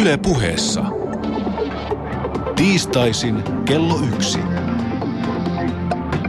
[0.00, 0.84] Yle puheessa.
[2.56, 4.38] Tiistaisin kello yksi.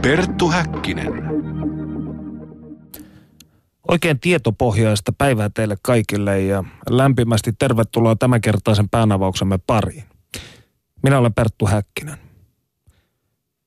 [0.02, 1.12] Perttu Häkkinen.
[3.88, 10.04] Oikein tietopohjaista päivää teille kaikille ja lämpimästi tervetuloa tämänkertaisen päänavauksemme pariin.
[11.02, 12.16] Minä olen Perttu Häkkinen.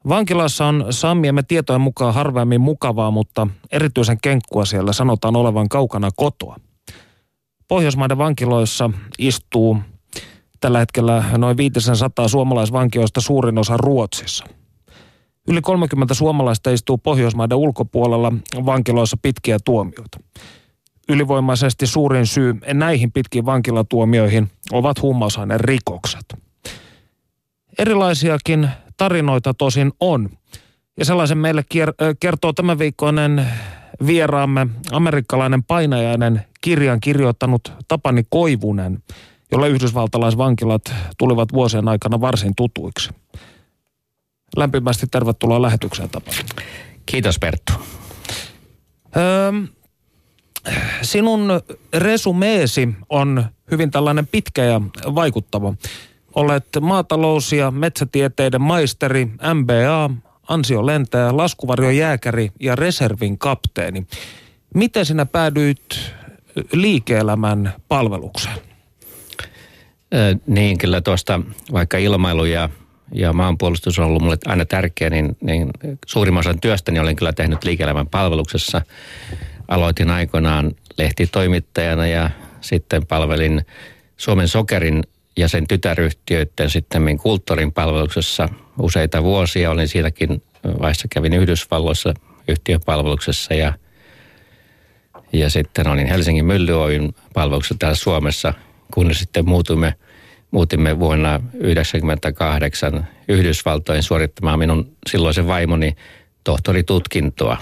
[0.08, 6.56] Vankilassa on Sammiemme tietojen mukaan harvemmin mukavaa, mutta erityisen kenkkua siellä sanotaan olevan kaukana kotoa.
[7.68, 9.78] Pohjoismaiden vankiloissa istuu
[10.62, 14.46] tällä hetkellä noin 500 suomalaisvankioista suurin osa Ruotsissa.
[15.48, 18.34] Yli 30 suomalaista istuu Pohjoismaiden ulkopuolella
[18.66, 20.20] vankiloissa pitkiä tuomioita.
[21.10, 26.26] Ylivoimaisesti suurin syy näihin pitkiin vankilatuomioihin ovat huumausaineen rikokset.
[27.80, 30.30] Erilaisiakin tarinoita tosin on.
[30.98, 31.66] Ja sellaisen meille
[32.20, 33.48] kertoo tämän viikkoinen
[34.06, 39.04] vieraamme amerikkalainen painajainen kirjan kirjoittanut Tapani Koivunen,
[39.52, 40.82] jolle yhdysvaltalaisvankilat
[41.18, 43.10] tulivat vuosien aikana varsin tutuiksi.
[44.58, 46.38] Lämpimästi tervetuloa lähetykseen Tapani.
[47.06, 47.74] Kiitos Perttu.
[49.18, 49.52] Öö,
[51.02, 51.62] sinun
[51.94, 54.82] resumeesi on hyvin tällainen pitkä ja
[55.16, 55.74] vaikuttava.
[56.36, 60.10] Olet maatalous- ja metsätieteiden maisteri, MBA,
[60.48, 64.08] ansiolentäjä, laskuvarjojääkäri ja reservin kapteeni.
[64.76, 66.14] Miten sinä päädyit
[66.74, 68.71] liike-elämän palvelukseen?
[70.48, 71.42] Niin, kyllä tuosta
[71.74, 72.70] vaikka ilmailu ja,
[73.14, 75.70] ja maanpuolustus on ollut mulle aina tärkeä, niin, niin
[76.06, 78.82] suurimman osan työstäni olen kyllä tehnyt liike-elämän palveluksessa.
[79.68, 82.30] Aloitin aikoinaan lehtitoimittajana ja
[82.62, 83.66] sitten palvelin
[84.18, 85.04] Suomen Sokerin
[85.38, 89.72] ja sen tytäryhtiöiden sitten kulttuurin palveluksessa useita vuosia.
[89.72, 92.14] Olin siinäkin vaiheessa kävin Yhdysvalloissa
[92.48, 93.74] yhtiön palveluksessa ja,
[95.34, 98.54] ja sitten olin Helsingin Mylly Oyn palveluksessa täällä Suomessa,
[98.92, 99.96] kunnes sitten muutuimme,
[100.52, 105.96] muutimme vuonna 1998 Yhdysvaltoihin suorittamaan minun silloisen vaimoni
[106.44, 107.58] tohtoritutkintoa.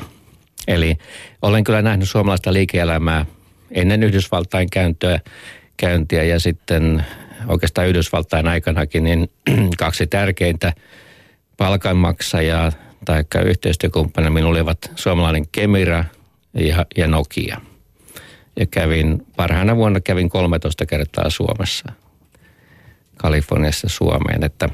[0.68, 0.98] Eli
[1.42, 3.26] olen kyllä nähnyt suomalaista liike-elämää
[3.72, 5.20] ennen Yhdysvaltain käyntöä,
[5.78, 7.06] käyntiä ja sitten
[7.48, 9.30] oikeastaan Yhdysvaltain aikanakin, niin
[9.78, 10.74] kaksi tärkeintä
[11.58, 12.72] palkanmaksajaa
[13.06, 16.06] tai yhteistyökumppania minulla olivat suomalainen Kemira
[16.54, 17.62] ja, ja Nokia.
[18.60, 21.92] Ja kävin, parhaana vuonna kävin 13 kertaa Suomessa,
[23.18, 24.44] Kaliforniasta Suomeen.
[24.44, 24.70] Että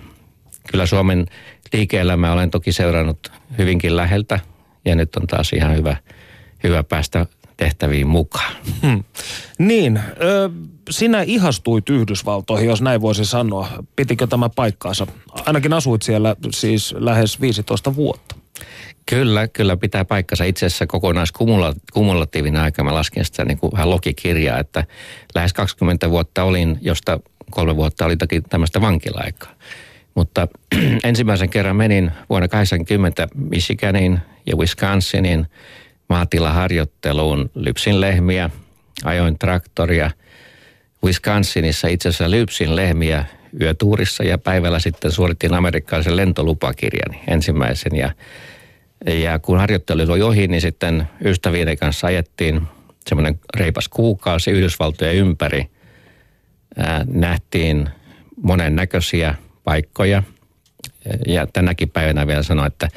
[0.72, 1.25] kyllä Suomen
[1.74, 4.40] liike-elämää olen toki seurannut hyvinkin läheltä
[4.85, 5.97] ja nyt on taas ihan hyvä,
[6.64, 7.25] hyvä päästä
[7.58, 8.56] tehtäviin mukaan.
[8.81, 9.03] Hmm.
[9.59, 10.50] Niin, ö,
[10.90, 13.68] sinä ihastuit Yhdysvaltoihin, jos näin voisi sanoa.
[13.96, 15.08] Pitikö tämä paikkaansa?
[15.46, 18.35] Ainakin asuit siellä siis lähes 15 vuotta.
[19.06, 20.44] Kyllä, kyllä pitää paikkansa.
[20.44, 24.84] Itse asiassa kokonaiskumulatiivinen aika, mä lasken sitä niin kuin vähän logikirjaa, että
[25.36, 27.20] lähes 20 vuotta olin, josta
[27.52, 29.52] kolme vuotta oli toki tämmöistä vankilaaikaa.
[30.16, 30.48] Mutta
[31.04, 35.48] ensimmäisen kerran menin vuonna 80 Michiganiin ja Wisconsiniin
[36.10, 37.50] maatilaharjoitteluun.
[37.56, 38.50] Lypsin lehmiä,
[39.04, 40.12] ajoin traktoria.
[41.04, 43.26] Wisconsinissa itse asiassa lypsin lehmiä
[43.62, 47.96] yötuurissa ja päivällä sitten suoritin amerikkalaisen lentolupakirjan ensimmäisen.
[47.96, 48.12] Ja,
[49.06, 52.62] ja kun harjoittelu oli ohi, niin sitten ystävien kanssa ajettiin
[53.10, 55.70] semmoinen reipas kuukausi Yhdysvaltojen ympäri.
[56.78, 57.90] Ää, nähtiin
[58.42, 60.24] monen näköisiä paikkoja.
[61.28, 62.88] Ja tänäkin päivänä vielä sanoin, että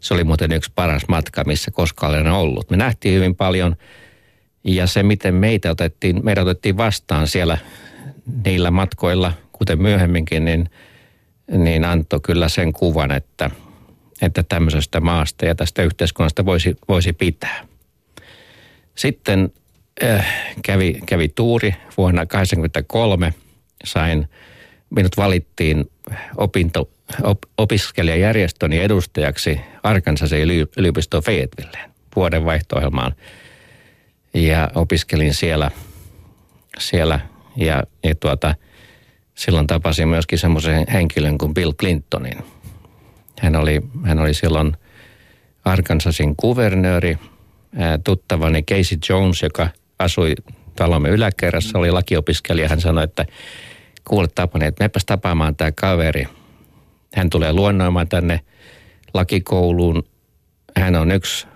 [0.00, 2.70] se oli muuten yksi paras matka, missä koskaan olen ollut.
[2.70, 3.76] Me nähtiin hyvin paljon
[4.64, 7.58] ja se, miten meitä otettiin, meidät otettiin vastaan siellä
[8.44, 10.70] niillä matkoilla, kuten myöhemminkin, niin,
[11.56, 13.50] niin antoi kyllä sen kuvan, että,
[14.22, 17.66] että tämmöisestä maasta ja tästä yhteiskunnasta voisi, voisi pitää.
[18.94, 19.52] Sitten
[20.04, 20.26] äh,
[20.64, 23.34] kävi, kävi tuuri vuonna 1983.
[23.84, 24.28] Sain,
[24.90, 25.90] minut valittiin
[26.36, 26.90] opinto,
[27.22, 32.76] op, opiskelijajärjestöni edustajaksi Arkansasin yliopistoon Fayettevilleen vuoden vaihto
[34.34, 35.70] Ja opiskelin siellä,
[36.78, 37.20] siellä
[37.56, 38.54] ja, ja tuota,
[39.38, 42.38] silloin tapasin myöskin semmoisen henkilön kuin Bill Clintonin.
[43.40, 44.72] Hän oli, hän oli silloin
[45.64, 47.18] Arkansasin kuvernööri,
[48.04, 49.68] tuttavani Casey Jones, joka
[49.98, 50.34] asui
[50.76, 52.68] talomme yläkerrassa, oli lakiopiskelija.
[52.68, 53.26] Hän sanoi, että
[54.08, 56.28] kuule Tapani, että mepäs tapaamaan tämä kaveri–
[57.14, 58.40] hän tulee luonnoimaan tänne
[59.14, 60.02] lakikouluun.
[60.76, 61.46] Hän on yksi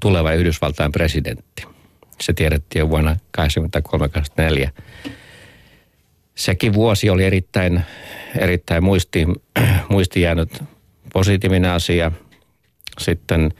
[0.00, 1.64] tuleva Yhdysvaltain presidentti.
[2.20, 4.70] Se tiedettiin jo vuonna 1983-1984.
[6.34, 7.82] Sekin vuosi oli erittäin,
[8.38, 9.26] erittäin muisti,
[9.88, 10.62] muisti jäänyt
[11.12, 12.12] positiivinen asia.
[12.98, 13.52] Sitten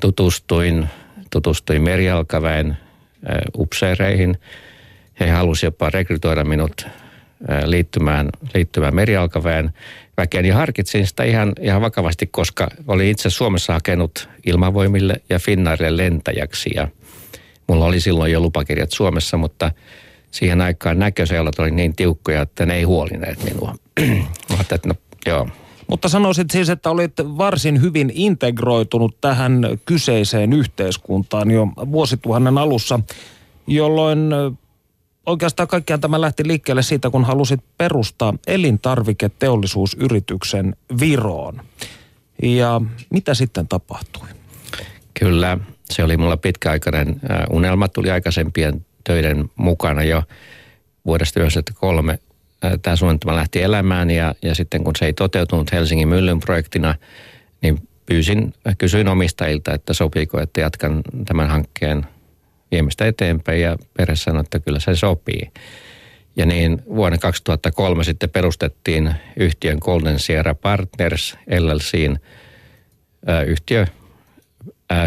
[0.00, 0.88] tutustuin,
[1.30, 2.76] tutustuin merialkaväen
[3.58, 4.38] upseereihin.
[5.20, 6.86] He halusivat jopa rekrytoida minut
[7.64, 9.72] liittymään, liittymään merialkaväen
[10.16, 10.44] väkeen.
[10.44, 16.70] Ja harkitsin sitä ihan, ihan vakavasti, koska olin itse Suomessa hakenut ilmavoimille ja Finnairille lentäjäksi.
[16.74, 16.88] Ja
[17.68, 19.72] mulla oli silloin jo lupakirjat Suomessa, mutta
[20.30, 23.74] siihen aikaan näköseulat oli niin tiukkoja, että ne ei huolineet minua.
[24.50, 24.94] Mä että no
[25.26, 25.48] joo,
[25.88, 33.00] mutta sanoisit siis, että olit varsin hyvin integroitunut tähän kyseiseen yhteiskuntaan jo vuosituhannen alussa,
[33.66, 34.18] jolloin
[35.26, 41.62] oikeastaan kaikkiaan tämä lähti liikkeelle siitä, kun halusit perustaa elintarviketeollisuusyrityksen Viroon.
[42.42, 42.80] Ja
[43.10, 44.28] mitä sitten tapahtui?
[45.20, 45.58] Kyllä,
[45.90, 47.20] se oli mulla pitkäaikainen
[47.50, 50.22] unelma, tuli aikaisempien töiden mukana jo
[51.06, 52.18] vuodesta 1993
[52.82, 56.94] tämä suunnitelma lähti elämään ja, ja sitten kun se ei toteutunut Helsingin myllyn projektina,
[57.62, 62.06] niin pyysin, kysyin omistajilta, että sopiiko, että jatkan tämän hankkeen
[62.70, 65.50] viemistä eteenpäin ja perhe sanoi, että kyllä se sopii.
[66.36, 72.18] Ja niin vuonna 2003 sitten perustettiin yhtiön Golden Sierra Partners LLCin
[73.46, 73.86] yhtiö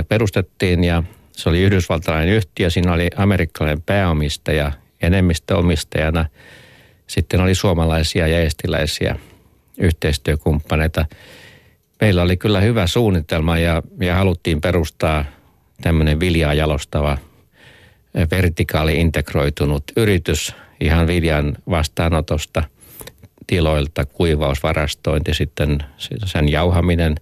[0.07, 1.03] perustettiin ja
[1.39, 2.69] se oli yhdysvaltalainen yhtiö.
[2.69, 4.71] Siinä oli amerikkalainen pääomistaja
[5.01, 6.25] enemmistöomistajana–
[7.09, 9.15] sitten oli suomalaisia ja estiläisiä
[9.77, 11.05] yhteistyökumppaneita.
[12.01, 15.25] Meillä oli kyllä hyvä suunnitelma ja, ja haluttiin perustaa
[15.81, 17.17] tämmöinen viljaa jalostava
[18.31, 22.63] vertikaali integroitunut yritys ihan viljan vastaanotosta
[23.47, 25.83] tiloilta, kuivausvarastointi, sitten
[26.25, 27.15] sen jauhaminen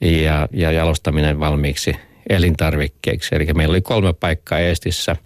[0.00, 1.96] ja, ja jalostaminen valmiiksi
[2.28, 3.34] elintarvikkeiksi.
[3.34, 5.16] Eli meillä oli kolme paikkaa Eestissä,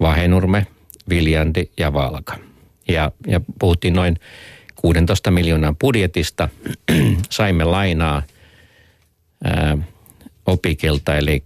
[0.00, 0.66] Vahenurme,
[1.08, 2.36] Viljandi ja Valka
[2.88, 4.16] ja, ja puhuttiin noin
[4.76, 6.48] 16 miljoonan budjetista.
[7.30, 8.22] Saimme lainaa
[9.44, 9.78] ää,
[10.46, 11.44] Opikilta, eli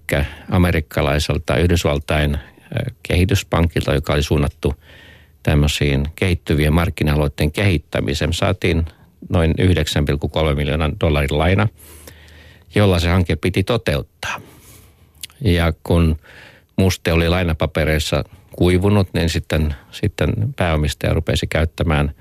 [0.50, 2.38] amerikkalaiselta Yhdysvaltain
[3.02, 4.74] kehityspankilta, joka oli suunnattu
[5.42, 8.32] tämmöisiin kehittyvien markkina-aloitteen kehittämiseen.
[8.32, 8.86] Saatiin
[9.28, 9.54] noin
[10.50, 11.68] 9,3 miljoonan dollarin laina,
[12.74, 14.40] jolla se hanke piti toteuttaa.
[15.44, 16.16] Ja kun
[16.76, 18.24] muste oli lainapapereissa
[18.56, 22.14] kuivunut, niin sitten, sitten pääomistaja rupesi käyttämään,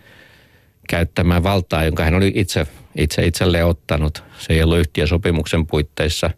[0.90, 2.68] käyttämään valtaa, jonka hän oli itse,
[2.98, 4.24] itse itselleen ottanut.
[4.40, 6.30] Se ei ollut yhtiösopimuksen puitteissa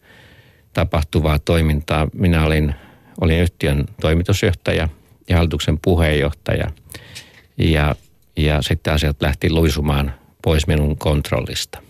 [0.73, 2.07] tapahtuvaa toimintaa.
[2.13, 2.75] Minä olin,
[3.21, 4.89] olin yhtiön toimitusjohtaja
[5.29, 6.71] ja hallituksen puheenjohtaja.
[7.57, 7.95] Ja,
[8.37, 11.81] ja sitten asiat lähti luisumaan pois minun kontrollista.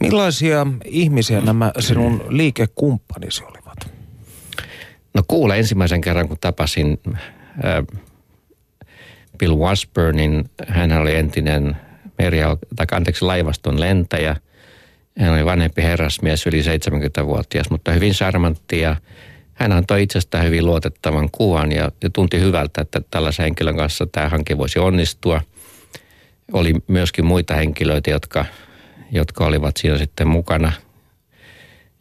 [0.00, 3.61] Millaisia ihmisiä nämä sinun liikekumppanisi olivat?
[5.14, 7.84] No kuule ensimmäisen kerran, kun tapasin äh,
[9.38, 11.76] Bill Wasburnin, hän oli entinen
[12.18, 12.38] meri,
[12.76, 14.36] tai anteeksi, laivaston lentäjä.
[15.18, 18.96] Hän oli vanhempi herrasmies, yli 70-vuotias, mutta hyvin charmantti ja
[19.54, 24.28] hän antoi itsestään hyvin luotettavan kuvan ja, ja tunti hyvältä, että tällaisen henkilön kanssa tämä
[24.28, 25.40] hanke voisi onnistua.
[26.52, 28.44] Oli myöskin muita henkilöitä, jotka,
[29.10, 30.72] jotka olivat siinä sitten mukana–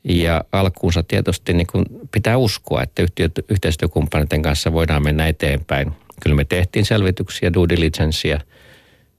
[0.03, 3.03] ja alkuunsa tietysti niin kuin pitää uskoa, että
[3.50, 5.92] yhteistyökumppaneiden kanssa voidaan mennä eteenpäin.
[6.21, 8.39] Kyllä me tehtiin selvityksiä, due diligencea,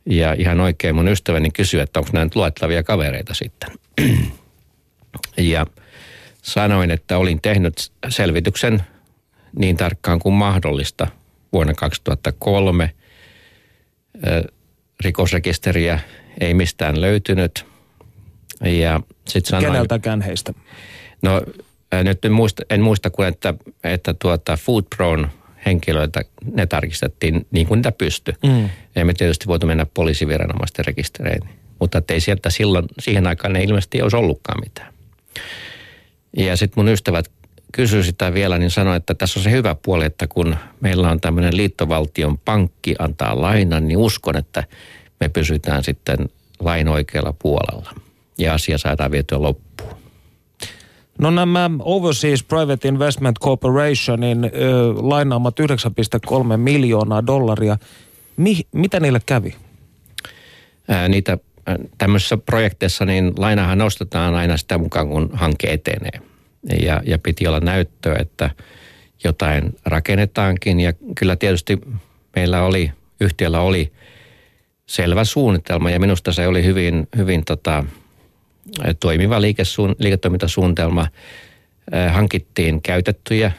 [0.07, 3.71] ja ihan oikein mun ystäväni kysyi, että onko nämä nyt luettavia kavereita sitten.
[5.37, 5.67] ja
[6.43, 8.83] sanoin, että olin tehnyt selvityksen
[9.59, 11.07] niin tarkkaan kuin mahdollista
[11.53, 12.91] vuonna 2003.
[15.05, 16.01] Rikosrekisteriä
[16.41, 17.65] ei mistään löytynyt–
[18.65, 19.01] ja
[19.33, 20.55] sit sanoin, Keneltäkään heistä?
[21.23, 21.43] No
[22.05, 25.29] nyt en muista, en muista kuin, että, että tuota Food Pron
[25.67, 26.21] henkilöitä,
[26.55, 28.35] ne tarkistettiin niin kuin niitä pystyi.
[28.43, 28.69] Mm.
[28.97, 31.49] Emme tietysti voitu mennä poliisiviranomaisten rekistereihin.
[31.81, 34.93] Mutta ei sieltä silloin, siihen aikaan ei ilmeisesti olisi ollutkaan mitään.
[36.37, 37.31] Ja sitten mun ystävät
[37.73, 41.21] kysyi sitä vielä, niin sanoi, että tässä on se hyvä puoli, että kun meillä on
[41.21, 44.65] tämmöinen liittovaltion pankki antaa lainan, niin uskon, että
[45.21, 46.19] me pysytään sitten
[46.61, 47.95] lain oikealla puolella
[48.39, 49.93] ja asia saadaan vietyä loppuun.
[51.19, 54.49] No nämä Overseas Private Investment Corporationin ö,
[54.97, 57.79] lainaamat 9,3 miljoonaa dollaria,
[58.37, 59.55] Mi, mitä niille kävi?
[60.89, 61.39] Ää, niitä
[61.99, 66.21] tämmöisissä projekteissa niin lainahan nostetaan aina sitä mukaan, kun hanke etenee.
[66.83, 68.51] Ja, ja piti olla näyttöä, että
[69.25, 70.81] jotain rakennetaankin.
[70.81, 71.81] Ja kyllä tietysti
[72.37, 73.93] meillä oli, yhtiöllä oli
[74.87, 77.85] selvä suunnitelma ja minusta se oli hyvin, hyvin tota,
[79.01, 81.07] toimiva liikesuun, liiketoimintasuunnitelma.
[82.11, 83.53] Hankittiin käytettyjä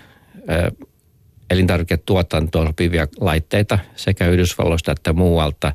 [1.49, 5.73] elintarviketuotantoon sopivia laitteita sekä Yhdysvalloista että muualta,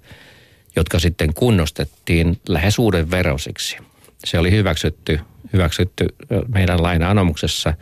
[0.76, 3.76] jotka sitten kunnostettiin lähes uuden verosiksi.
[4.24, 5.20] Se oli hyväksytty,
[5.52, 6.06] hyväksytty
[6.54, 7.74] meidän laina-anomuksessa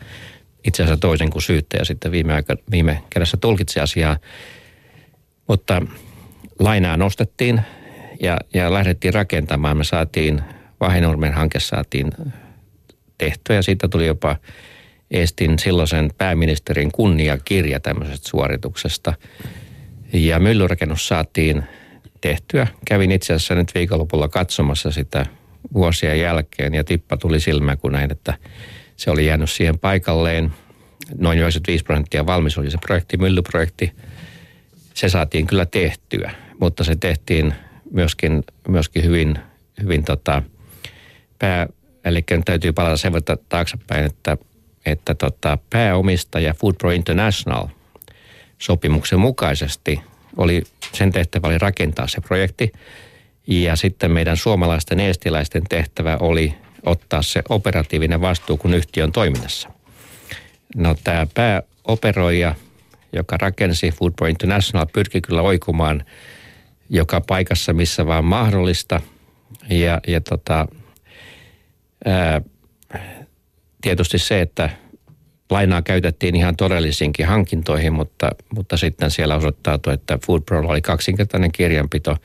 [0.67, 4.17] itse asiassa toisen kuin syyttäjä sitten viime, aika, viime kädessä tulkitsi asiaa.
[5.47, 5.81] Mutta
[6.59, 7.61] lainaa nostettiin
[8.21, 9.77] ja, ja lähdettiin rakentamaan.
[9.77, 10.41] Me saatiin,
[10.79, 12.11] Vahinurmen hanke saatiin
[13.17, 14.35] tehtyä ja siitä tuli jopa
[15.11, 19.13] Estin silloisen pääministerin kunniakirja tämmöisestä suorituksesta.
[20.13, 21.63] Ja myllyrakennus saatiin
[22.21, 22.67] tehtyä.
[22.85, 25.25] Kävin itse asiassa nyt viikonlopulla katsomassa sitä
[25.73, 28.33] vuosia jälkeen ja tippa tuli silmään, kun näin, että
[28.95, 30.51] se oli jäänyt siihen paikalleen.
[31.17, 33.91] Noin 95 prosenttia valmis oli se projekti, myllyprojekti.
[34.93, 37.53] Se saatiin kyllä tehtyä, mutta se tehtiin
[37.91, 39.39] myöskin, myöskin hyvin,
[39.81, 40.43] hyvin tota,
[41.39, 41.67] pää,
[42.05, 44.37] eli täytyy palata sen verran taaksepäin, että,
[44.85, 47.67] että tota, pääomistaja Food Pro International
[48.59, 50.01] sopimuksen mukaisesti
[50.37, 50.63] oli,
[50.93, 52.71] sen tehtävä oli rakentaa se projekti.
[53.47, 56.53] Ja sitten meidän suomalaisten eestiläisten tehtävä oli
[56.83, 59.69] ottaa se operatiivinen vastuu, kun yhtiö on toiminnassa.
[60.75, 62.55] No tämä pääoperoija,
[63.13, 66.05] joka rakensi Food Pro International, pyrki kyllä oikumaan
[66.89, 69.01] joka paikassa, missä vaan mahdollista.
[69.69, 70.67] Ja, ja tota,
[73.81, 74.69] tietysti se, että
[75.49, 81.51] lainaa käytettiin ihan todellisiinkin hankintoihin, mutta, mutta sitten siellä osoittautui, että Food Pro oli kaksinkertainen
[81.51, 82.17] kirjanpito.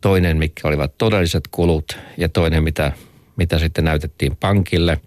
[0.00, 2.92] Toinen, mikä olivat todelliset kulut ja toinen, mitä,
[3.36, 5.00] mitä sitten näytettiin pankille.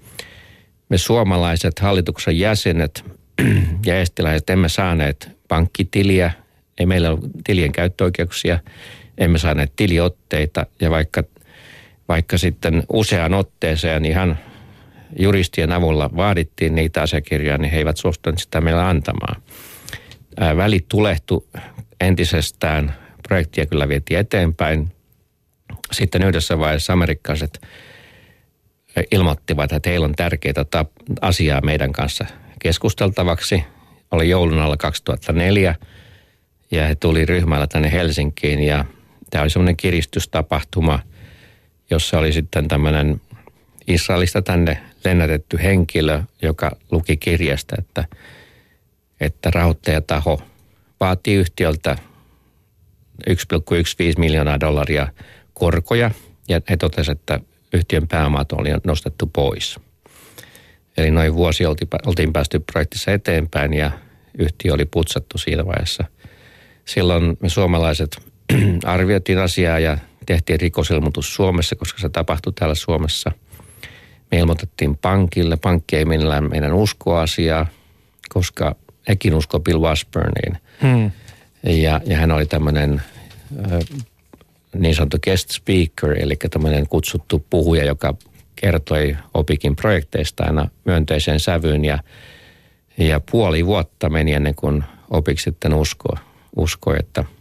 [0.89, 3.05] Me suomalaiset hallituksen jäsenet
[3.85, 6.31] ja estiläiset emme saaneet pankkitiliä,
[6.79, 8.59] ei meillä ollut tilien käyttöoikeuksia,
[9.17, 11.23] emme saaneet tiliotteita ja vaikka,
[12.11, 14.37] vaikka sitten useaan otteeseen ihan
[15.19, 19.41] juristien avulla vaadittiin niitä asiakirjoja, niin he eivät suostuneet sitä meillä antamaan.
[20.57, 21.47] Välit tulehtu
[22.01, 22.95] entisestään,
[23.27, 24.91] projektia kyllä vietiin eteenpäin.
[25.91, 27.61] Sitten yhdessä vaiheessa amerikkalaiset
[29.11, 30.65] ilmoittivat, että heillä on tärkeitä
[31.21, 32.25] asiaa meidän kanssa
[32.59, 33.63] keskusteltavaksi.
[34.11, 35.75] Oli joulun alla 2004
[36.71, 38.85] ja he tuli ryhmällä tänne Helsinkiin ja
[39.29, 40.99] tämä oli semmoinen kiristystapahtuma,
[41.91, 43.21] jossa oli sitten tämmöinen
[43.87, 48.05] Israelista tänne lennätetty henkilö, joka luki kirjasta, että,
[49.19, 50.41] että rahoittajataho
[50.99, 51.97] vaatii yhtiöltä
[53.29, 53.35] 1,15
[54.17, 55.07] miljoonaa dollaria
[55.53, 56.11] korkoja
[56.47, 57.39] ja he totesivat, että
[57.73, 59.79] yhtiön pääomat oli nostettu pois.
[60.97, 61.65] Eli noin vuosi
[62.05, 63.91] oltiin päästy projektissa eteenpäin ja
[64.37, 66.03] yhtiö oli putsattu siinä vaiheessa.
[66.85, 68.17] Silloin me suomalaiset
[68.85, 73.31] arvioitiin asiaa ja tehtiin rikosilmoitus Suomessa, koska se tapahtui täällä Suomessa–
[74.31, 75.57] me ilmoitettiin pankille.
[75.57, 77.65] Pankki ei millään meidän uskoa asiaa,
[78.29, 78.75] koska
[79.07, 80.57] hekin usko Bill Washburniin.
[80.81, 81.11] Hmm.
[81.63, 83.01] Ja, ja hän oli tämmöinen
[84.75, 88.13] niin sanottu guest speaker, eli tämmöinen kutsuttu puhuja, joka
[88.55, 91.85] kertoi Opikin projekteista aina myönteiseen sävyyn.
[91.85, 91.99] Ja,
[92.97, 96.17] ja puoli vuotta meni ennen kuin Opik sitten uskoi,
[96.55, 97.25] uskoi että–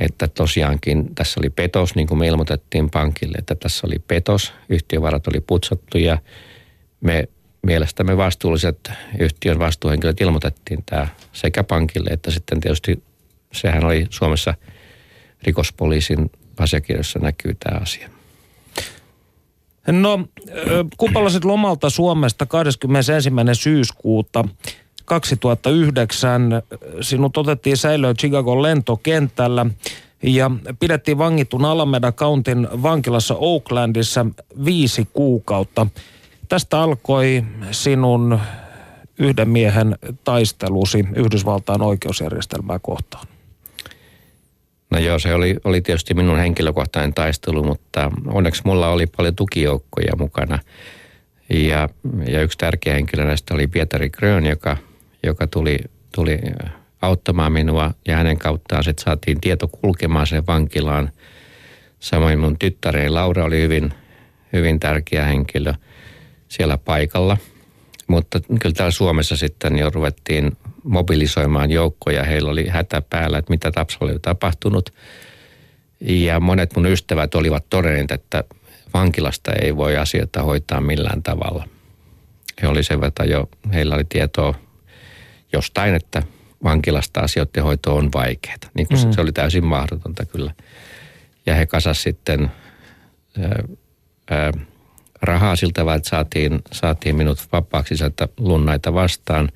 [0.00, 5.26] että tosiaankin tässä oli petos, niin kuin me ilmoitettiin pankille, että tässä oli petos, yhtiövarat
[5.26, 6.18] oli putsattu ja
[7.00, 7.28] me
[7.62, 13.02] mielestämme vastuulliset yhtiön vastuuhenkilöt ilmoitettiin tämä sekä pankille että sitten tietysti
[13.52, 14.54] sehän oli Suomessa
[15.42, 18.08] rikospoliisin asiakirjassa näkyy tämä asia.
[19.86, 20.28] No,
[20.96, 23.30] kun palasit lomalta Suomesta 21.
[23.54, 24.44] syyskuuta
[25.04, 26.62] 2009
[27.00, 29.66] sinut otettiin säilöön Chicagon lentokentällä
[30.22, 34.26] ja pidettiin vangitun Alameda Countin vankilassa Oaklandissa
[34.64, 35.86] viisi kuukautta.
[36.48, 38.40] Tästä alkoi sinun
[39.18, 43.26] yhden miehen taistelusi Yhdysvaltain oikeusjärjestelmää kohtaan.
[44.90, 50.16] No joo, se oli, oli tietysti minun henkilökohtainen taistelu, mutta onneksi mulla oli paljon tukijoukkoja
[50.18, 50.58] mukana.
[51.50, 51.88] Ja,
[52.28, 54.76] ja yksi tärkeä henkilö näistä oli Pietari Grön, joka–
[55.22, 55.78] joka tuli,
[56.14, 56.38] tuli
[57.02, 61.12] auttamaan minua ja hänen kauttaan sitten saatiin tieto kulkemaan sen vankilaan.
[62.00, 63.92] Samoin mun tyttäreni Laura oli hyvin,
[64.52, 65.74] hyvin tärkeä henkilö
[66.48, 67.36] siellä paikalla.
[68.06, 70.52] Mutta kyllä täällä Suomessa sitten jo ruvettiin
[70.84, 72.24] mobilisoimaan joukkoja.
[72.24, 74.90] Heillä oli hätä päällä, että mitä Tapsalla oli tapahtunut.
[76.00, 78.44] Ja monet mun ystävät olivat todenneet, että
[78.94, 81.68] vankilasta ei voi asioita hoitaa millään tavalla.
[82.62, 84.54] He oli sen verran jo, heillä oli tietoa
[85.52, 86.22] jostain, että
[86.64, 88.56] vankilasta asioiden hoito on vaikeaa.
[88.74, 89.12] Niin kuin mm.
[89.12, 90.54] se oli täysin mahdotonta kyllä.
[91.46, 92.50] Ja he kasas sitten
[93.40, 93.62] ää,
[94.30, 94.52] ää,
[95.22, 99.48] rahaa siltä vaan, että saatiin, saatiin minut vapaaksi sieltä lunnaita vastaan.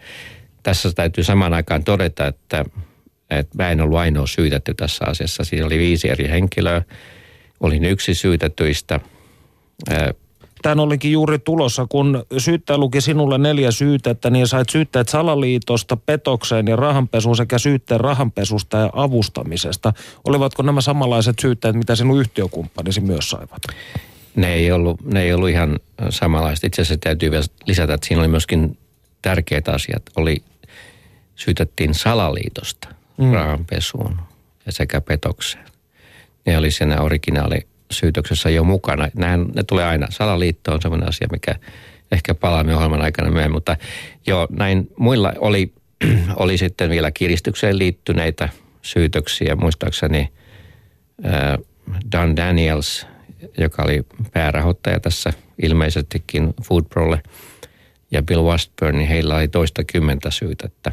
[0.62, 2.64] Tässä täytyy samaan aikaan todeta, että,
[3.30, 5.44] että mä en ollut ainoa syytetty tässä asiassa.
[5.44, 6.82] Siinä oli viisi eri henkilöä.
[7.60, 9.00] Olin yksi syytetyistä.
[10.66, 16.66] Tähän olinkin juuri tulossa, kun syyttäjä luki sinulle neljä syytettä, niin sait syytteet salaliitosta, petokseen
[16.66, 19.92] ja rahanpesuun sekä syytteen rahanpesusta ja avustamisesta.
[20.24, 23.62] Olivatko nämä samanlaiset syytteet, mitä sinun yhtiökumppanisi myös saivat?
[24.36, 25.80] Ne ei ollut, ne ei ollut ihan
[26.10, 26.64] samanlaiset.
[26.64, 28.78] Itse asiassa täytyy vielä lisätä, että siinä oli myöskin
[29.22, 30.02] tärkeitä asiat.
[30.16, 30.42] Oli,
[31.34, 33.32] syytettiin salaliitosta mm.
[33.32, 34.20] rahanpesuun
[34.66, 35.66] ja sekä petokseen.
[36.46, 39.08] Ne oli siinä originaali syytöksessä jo mukana.
[39.14, 40.06] Näin, ne tulee aina.
[40.10, 41.54] Salaliitto on sellainen asia, mikä
[42.12, 43.76] ehkä palaamme ohjelman aikana myöhemmin, mutta
[44.26, 45.72] joo, näin muilla oli,
[46.36, 48.48] oli sitten vielä kiristykseen liittyneitä
[48.82, 49.56] syytöksiä.
[49.56, 50.28] Muistaakseni
[51.24, 51.58] äh,
[52.12, 53.06] Don Daniels,
[53.58, 57.22] joka oli päärahoittaja tässä ilmeisestikin Foodprolle,
[58.10, 60.92] ja Bill Wastburn, niin heillä oli toista kymmentä syytettä.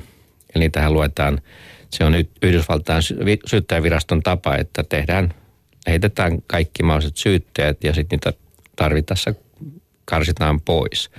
[0.56, 1.42] Eli tähän luetaan,
[1.90, 3.04] se on Yhdysvaltain
[3.46, 5.34] syyttäjäviraston tapa, että tehdään–
[5.88, 8.34] heitetään kaikki mahdolliset syytteet ja sitten niitä
[8.76, 9.34] tarvittaessa
[10.06, 11.10] karsitaan pois.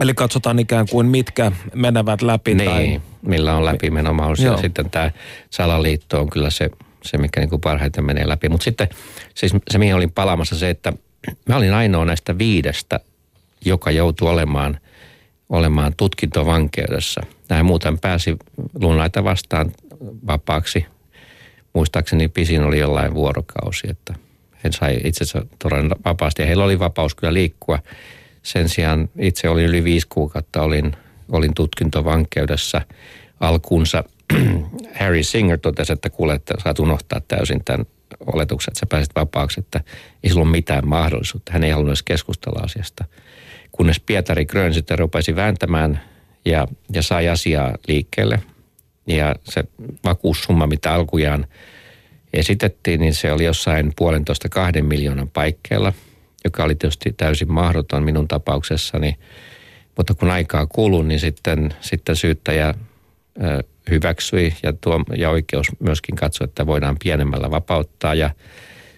[0.00, 2.54] Eli katsotaan ikään kuin mitkä menevät läpi.
[2.54, 3.00] Niin, tai...
[3.22, 4.50] millä on läpimenomahdollisuus.
[4.50, 5.10] Ja sitten tämä
[5.50, 6.70] salaliitto on kyllä se,
[7.02, 8.48] se mikä niin kuin parhaiten menee läpi.
[8.48, 8.88] Mutta sitten
[9.34, 10.92] siis se, mihin olin palaamassa, se, että
[11.48, 13.00] mä olin ainoa näistä viidestä,
[13.64, 14.80] joka joutui olemaan,
[15.48, 17.20] olemaan tutkintovankeudessa.
[17.48, 18.36] Nämä muuten pääsi
[18.80, 19.72] lunnaita vastaan
[20.26, 20.86] vapaaksi
[21.72, 24.14] muistaakseni pisin oli jollain vuorokausi, että
[24.64, 25.24] he sai itse
[25.58, 26.42] todella vapaasti.
[26.42, 27.78] Ja heillä oli vapaus kyllä liikkua.
[28.42, 30.96] Sen sijaan itse olin yli viisi kuukautta, olin,
[31.28, 32.80] olin tutkintovankeudessa
[33.40, 34.04] alkuunsa.
[35.00, 37.86] Harry Singer totesi, että kuule, että saat unohtaa täysin tämän
[38.26, 39.80] oletuksen, että sä pääset vapaaksi, että
[40.24, 41.52] ei sulla ole mitään mahdollisuutta.
[41.52, 43.04] Hän ei halunnut edes keskustella asiasta.
[43.72, 46.00] Kunnes Pietari Grön sitten rupesi vääntämään
[46.44, 48.40] ja, ja sai asiaa liikkeelle–
[49.08, 49.64] ja se
[50.04, 51.46] vakuussumma, mitä alkujaan
[52.32, 55.92] esitettiin, niin se oli jossain puolentoista kahden miljoonan paikkeilla,
[56.44, 59.18] joka oli tietysti täysin mahdoton minun tapauksessani.
[59.96, 62.74] Mutta kun aikaa kului, niin sitten, sitten syyttäjä
[63.90, 68.14] hyväksyi ja, tuo, ja oikeus myöskin katsoi, että voidaan pienemmällä vapauttaa.
[68.14, 68.30] Ja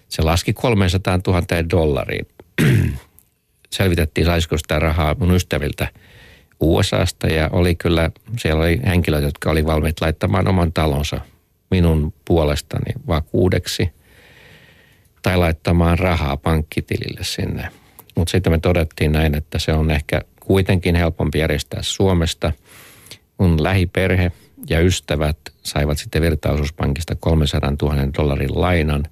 [0.09, 2.27] se laski 300 000 dollariin.
[3.71, 5.87] Selvitettiin, saisiko sitä rahaa mun ystäviltä–
[6.61, 11.21] USAsta ja oli kyllä, siellä oli henkilöitä, jotka oli valmiit laittamaan oman talonsa
[11.71, 13.89] minun puolestani vakuudeksi
[15.21, 17.67] tai laittamaan rahaa pankkitilille sinne.
[18.15, 22.51] Mutta sitten me todettiin näin, että se on ehkä kuitenkin helpompi järjestää Suomesta.
[23.37, 24.31] Mun lähiperhe
[24.69, 29.03] ja ystävät saivat sitten virtaosuuspankista 300 000 dollarin lainan.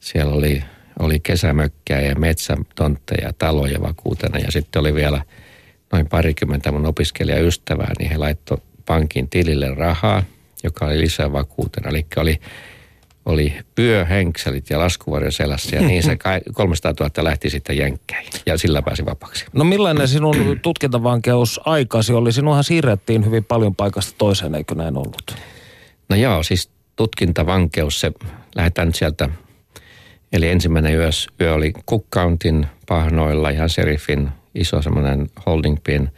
[0.00, 0.62] Siellä oli,
[0.98, 5.22] oli kesämökkää ja metsätontteja, taloja vakuutena ja sitten oli vielä–
[5.92, 10.22] noin parikymmentä mun opiskelijaystävää, niin he laittoi pankin tilille rahaa,
[10.62, 11.90] joka oli lisävakuutena.
[11.90, 12.40] Eli oli,
[13.26, 16.16] oli pyöhenkselit ja laskuvarjo selässä ja niin se
[16.54, 19.44] 300 000 lähti sitten jenkkäin ja sillä pääsi vapaaksi.
[19.52, 22.32] No millainen sinun tutkintavankeus aikasi oli?
[22.32, 25.36] Sinunhan siirrettiin hyvin paljon paikasta toiseen, eikö näin ollut?
[26.08, 28.12] No joo, siis tutkintavankeus, se
[28.54, 29.28] lähdetään nyt sieltä
[30.32, 36.10] Eli ensimmäinen yö, yö oli Cook Countin pahnoilla ihan serifin iso semmoinen holding pin.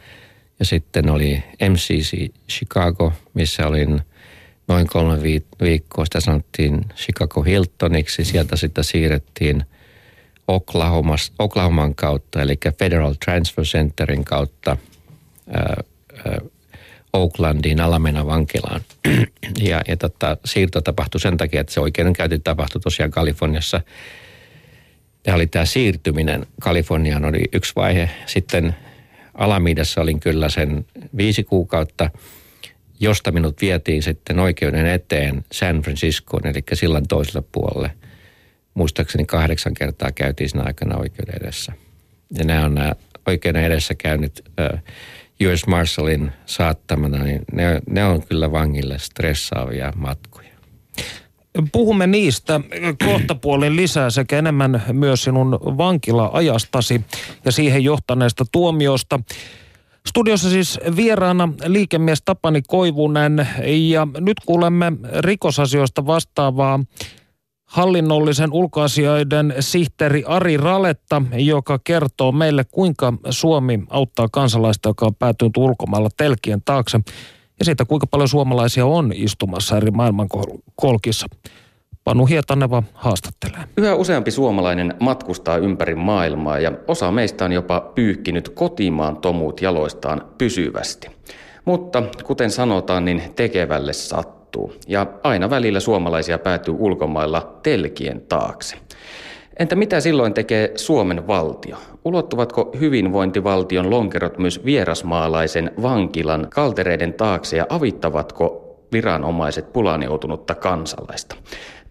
[0.59, 4.01] Ja sitten oli MCC Chicago, missä olin
[4.67, 5.21] noin kolme
[5.61, 6.05] viikkoa.
[6.05, 8.25] Sitä sanottiin Chicago Hiltoniksi.
[8.25, 9.63] Sieltä sitten siirrettiin
[10.47, 14.77] Oklahomas, Oklahoman kautta, eli Federal Transfer Centerin kautta
[15.53, 15.83] ää,
[16.25, 16.37] ää,
[17.13, 18.81] Oaklandiin Alamena vankilaan.
[19.69, 23.81] ja ja tota, siirto tapahtui sen takia, että se oikeudenkäynti tapahtui tosiaan Kaliforniassa.
[25.23, 28.09] Tämä oli tämä siirtyminen Kaliforniaan oli yksi vaihe.
[28.25, 28.75] Sitten
[29.33, 30.85] Alamidassa olin kyllä sen
[31.17, 32.09] viisi kuukautta,
[32.99, 37.91] josta minut vietiin sitten oikeuden eteen San Franciscoon, eli sillan toiselle puolelle.
[38.73, 41.73] Muistaakseni kahdeksan kertaa käytiin siinä aikana oikeuden edessä.
[42.37, 42.93] Ja nämä on nämä
[43.27, 44.83] oikeuden edessä käynyt äh,
[45.51, 50.49] US Marshallin saattamana, niin ne, ne on kyllä vangille stressaavia matkoja.
[51.71, 52.61] Puhumme niistä
[53.05, 57.01] kohta puolin lisää sekä enemmän myös sinun vankila-ajastasi
[57.45, 59.19] ja siihen johtaneesta tuomiosta.
[60.07, 66.79] Studiossa siis vieraana liikemies Tapani Koivunen ja nyt kuulemme rikosasioista vastaavaa
[67.65, 75.57] hallinnollisen ulkoasioiden sihteeri Ari Raletta, joka kertoo meille, kuinka Suomi auttaa kansalaista, joka on päätynyt
[75.57, 76.99] ulkomailla telkien taakse,
[77.59, 81.27] ja siitä, kuinka paljon suomalaisia on istumassa eri maailmankolkissa.
[82.03, 83.59] Panu Hietaneva haastattelee.
[83.77, 90.21] Yhä useampi suomalainen matkustaa ympäri maailmaa ja osa meistä on jopa pyyhkinyt kotimaan tomuut jaloistaan
[90.37, 91.07] pysyvästi.
[91.65, 94.73] Mutta kuten sanotaan, niin tekevälle sattuu.
[94.87, 98.77] Ja aina välillä suomalaisia päätyy ulkomailla telkien taakse.
[99.59, 101.77] Entä mitä silloin tekee Suomen valtio?
[102.05, 111.35] Ulottuvatko hyvinvointivaltion lonkerot myös vierasmaalaisen vankilan kaltereiden taakse ja avittavatko viranomaiset pulaan joutunutta kansalaista?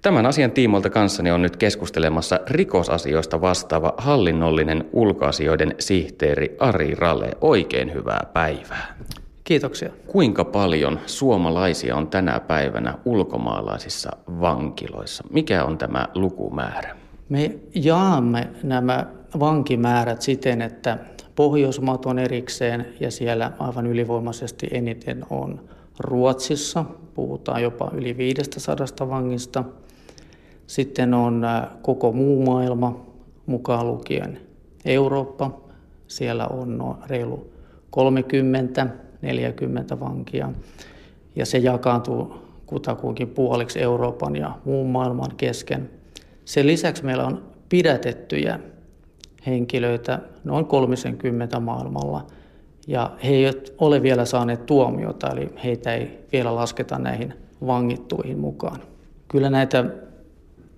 [0.03, 7.31] Tämän asian tiimolta kanssani on nyt keskustelemassa rikosasioista vastaava hallinnollinen ulkoasioiden sihteeri Ari Rale.
[7.41, 8.95] Oikein hyvää päivää.
[9.45, 9.91] Kiitoksia.
[10.07, 15.25] Kuinka paljon suomalaisia on tänä päivänä ulkomaalaisissa vankiloissa?
[15.31, 17.08] Mikä on tämä lukumäärä?
[17.29, 19.07] Me jaamme nämä
[19.41, 20.99] vankimäärät siten, että
[21.39, 25.61] Pohjoismaat on erikseen ja siellä aivan ylivoimaisesti eniten on
[25.99, 26.85] Ruotsissa.
[27.15, 29.65] Puhutaan jopa yli 500 vangista.
[30.67, 33.07] Sitten on äh, koko muu maailma,
[33.47, 34.41] mukaan lukien
[34.85, 35.61] Eurooppa.
[36.07, 37.51] Siellä on no reilu
[37.91, 38.87] 30
[39.23, 40.53] 40 vankia.
[41.37, 42.35] Ja se jakaantuu
[42.67, 45.91] kutakuinkin puoliksi Euroopan ja muun maailman kesken.
[46.49, 48.61] Sen lisäksi meillä on pidätettyjä
[49.47, 52.27] henkilöitä noin 30 maailmalla.
[52.87, 57.35] Ja he eivät ole vielä saaneet tuomiota, eli heitä ei vielä lasketa näihin
[57.67, 58.81] vangittuihin mukaan.
[59.29, 59.85] Kyllä näitä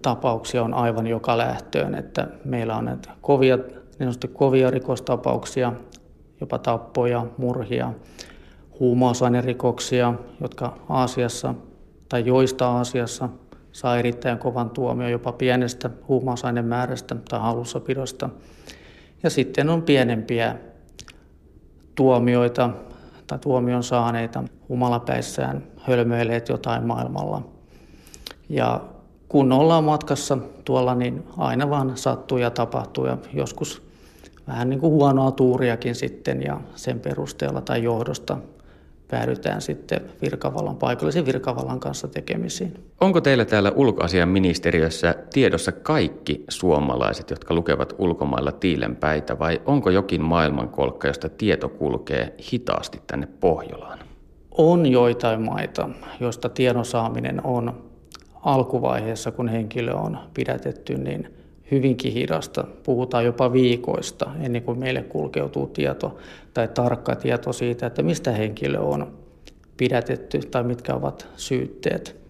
[0.03, 3.59] tapauksia on aivan joka lähtöön, että meillä on näitä kovia,
[3.99, 5.73] niin kovia rikostapauksia,
[6.41, 7.93] jopa tappoja, murhia,
[8.81, 11.55] huumausainerikoksia, jotka Aasiassa
[12.09, 13.29] tai joista Aasiassa
[13.73, 18.31] saa erittäin kovan tuomion jopa pienestä huumausainemäärästä tai halussapidosta.
[19.23, 20.57] Ja sitten on pienempiä
[21.95, 22.71] tuomioita
[23.27, 27.43] tai tuomion saaneita humalapäissään hölmöileet jotain maailmalla.
[28.49, 28.81] Ja
[29.29, 33.83] kun ollaan matkassa tuolla, niin aina vaan sattuu ja tapahtuu ja joskus
[34.49, 38.39] vähän niin kuin huonoa tuuriakin sitten ja sen perusteella tai johdosta
[39.11, 42.75] päädytään sitten virkavallan, paikallisen virkavallan kanssa tekemisiin.
[43.01, 50.23] Onko teillä täällä ulkoasian ministeriössä tiedossa kaikki suomalaiset, jotka lukevat ulkomailla tiilenpäitä vai onko jokin
[50.23, 53.99] maailmankolkka, josta tieto kulkee hitaasti tänne Pohjolaan?
[54.51, 55.89] On joitain maita,
[56.21, 57.91] joista tiedon saaminen on
[58.43, 61.35] alkuvaiheessa, kun henkilö on pidätetty, niin
[61.71, 62.65] hyvinkin hidasta.
[62.83, 66.17] Puhutaan jopa viikoista ennen kuin meille kulkeutuu tieto
[66.55, 69.19] tai tarkka tieto siitä, että mistä henkilö on
[69.77, 72.21] pidätetty tai mitkä ovat syytteet.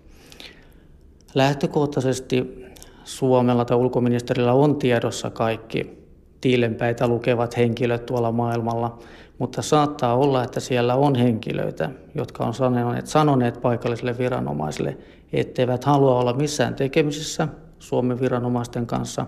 [1.35, 2.67] Lähtökohtaisesti
[3.05, 6.01] Suomella tai ulkoministerillä on tiedossa kaikki
[6.41, 8.99] tiilenpäitä lukevat henkilöt tuolla maailmalla,
[9.39, 14.97] mutta saattaa olla, että siellä on henkilöitä, jotka on sanoneet, sanoneet paikallisille viranomaisille,
[15.33, 19.27] etteivät halua olla missään tekemisissä Suomen viranomaisten kanssa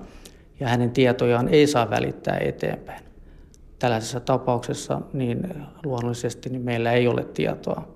[0.60, 3.11] ja hänen tietojaan ei saa välittää eteenpäin.
[3.82, 7.88] Tällaisessa tapauksessa niin luonnollisesti niin meillä ei ole tietoa,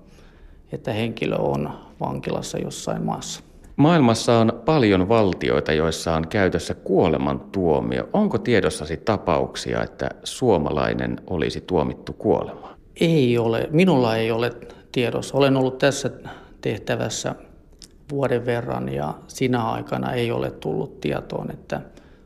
[0.71, 1.69] että henkilö on
[1.99, 3.43] vankilassa jossain maassa.
[3.75, 8.09] Maailmassa on paljon valtioita, joissa on käytössä kuolemantuomio.
[8.13, 12.77] Onko tiedossasi tapauksia, että suomalainen olisi tuomittu kuolemaan?
[13.01, 13.67] Ei ole.
[13.71, 14.51] Minulla ei ole
[14.91, 15.37] tiedossa.
[15.37, 16.09] Olen ollut tässä
[16.61, 17.35] tehtävässä
[18.11, 21.81] vuoden verran ja sinä aikana ei ole tullut tietoon, että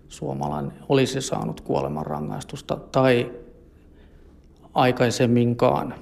[0.10, 3.32] suomalainen olisi saanut kuolemanrangaistusta tai
[4.74, 5.94] aikaisemminkaan.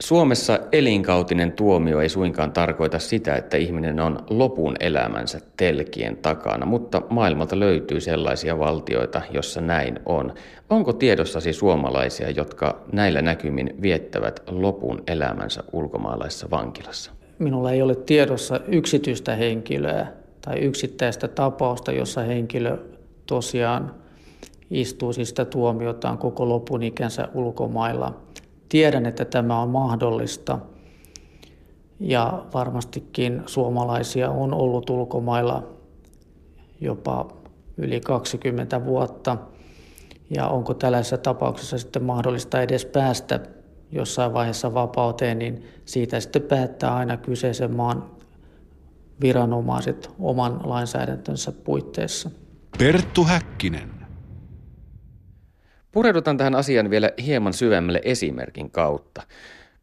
[0.00, 7.02] Suomessa elinkautinen tuomio ei suinkaan tarkoita sitä, että ihminen on lopun elämänsä telkien takana, mutta
[7.10, 10.34] maailmalta löytyy sellaisia valtioita, jossa näin on.
[10.70, 17.10] Onko tiedossasi suomalaisia, jotka näillä näkymin viettävät lopun elämänsä ulkomaalaisessa vankilassa?
[17.38, 20.06] Minulla ei ole tiedossa yksityistä henkilöä
[20.40, 22.78] tai yksittäistä tapausta, jossa henkilö
[23.26, 23.94] tosiaan
[24.70, 28.20] istuu siis sitä tuomiotaan koko lopun ikänsä ulkomailla.
[28.68, 30.58] Tiedän, että tämä on mahdollista
[32.00, 35.68] ja varmastikin suomalaisia on ollut ulkomailla
[36.80, 37.28] jopa
[37.76, 39.36] yli 20 vuotta.
[40.36, 43.40] Ja onko tällaisessa tapauksessa sitten mahdollista edes päästä
[43.92, 48.10] jossain vaiheessa vapauteen, niin siitä sitten päättää aina kyseisen maan
[49.20, 52.30] viranomaiset oman lainsäädäntönsä puitteissa.
[52.78, 53.97] Perttu Häkkinen.
[55.92, 59.22] Pureudutaan tähän asiaan vielä hieman syvemmälle esimerkin kautta.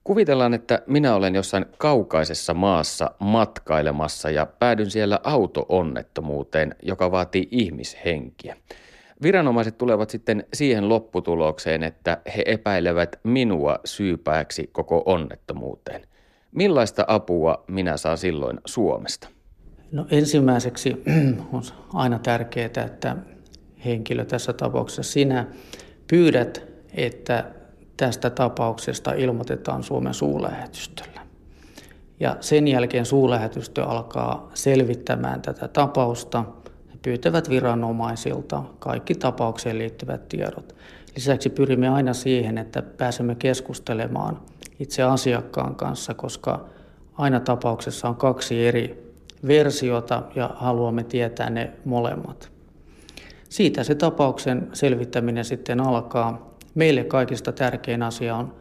[0.04, 8.56] Kuvitellaan, että minä olen jossain kaukaisessa maassa matkailemassa ja päädyn siellä auto-onnettomuuteen, joka vaatii ihmishenkiä.
[9.22, 16.02] Viranomaiset tulevat sitten siihen lopputulokseen, että he epäilevät minua syypääksi koko onnettomuuteen.
[16.52, 19.30] Millaista apua minä saan silloin Suomesta?
[19.91, 21.04] No ensimmäiseksi
[21.54, 21.63] on
[21.94, 23.18] aina tärkeää, että
[23.86, 25.48] henkilö tässä tapauksessa sinä
[26.08, 26.63] pyydät,
[26.94, 27.46] että
[27.98, 31.22] tästä tapauksesta ilmoitetaan Suomen suurlähetystöllä.
[32.20, 36.44] Ja sen jälkeen suurlähetystö alkaa selvittämään tätä tapausta–
[37.06, 40.76] pyytävät viranomaisilta kaikki tapaukseen liittyvät tiedot.
[41.15, 44.41] Lisäksi pyrimme aina siihen, että pääsemme keskustelemaan
[44.80, 46.65] itse asiakkaan kanssa, koska
[47.18, 49.13] aina tapauksessa on kaksi eri
[49.48, 52.52] versiota ja haluamme tietää ne molemmat.
[53.49, 56.55] Siitä se tapauksen selvittäminen sitten alkaa.
[56.75, 58.55] Meille kaikista tärkein asia on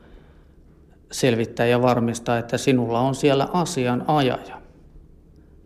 [1.12, 4.60] selvittää ja varmistaa, että sinulla on siellä asianajaja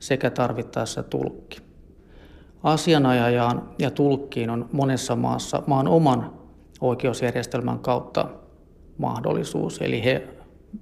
[0.01, 1.59] sekä tarvittaessa tulkki.
[2.63, 6.33] Asianajajaan ja tulkkiin on monessa maassa maan oman
[6.81, 8.29] oikeusjärjestelmän kautta
[8.99, 10.29] mahdollisuus, eli he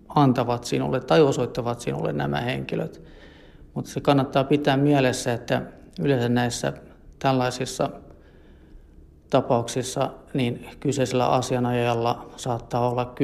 [0.09, 3.03] antavat sinulle tai osoittavat sinulle nämä henkilöt.
[3.75, 5.63] Mutta se kannattaa pitää mielessä, että
[6.01, 6.73] yleensä näissä
[7.19, 7.91] tällaisissa
[9.31, 13.15] tapauksissa niin kyseisellä asianajalla saattaa olla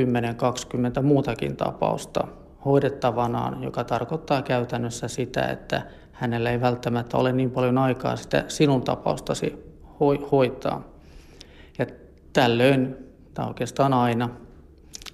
[0.98, 2.28] 10-20 muutakin tapausta
[2.64, 8.82] hoidettavanaan, joka tarkoittaa käytännössä sitä, että hänellä ei välttämättä ole niin paljon aikaa sitä sinun
[8.82, 9.74] tapaustasi
[10.32, 10.82] hoitaa.
[11.78, 11.86] Ja
[12.32, 12.96] tällöin,
[13.34, 14.28] tai oikeastaan aina,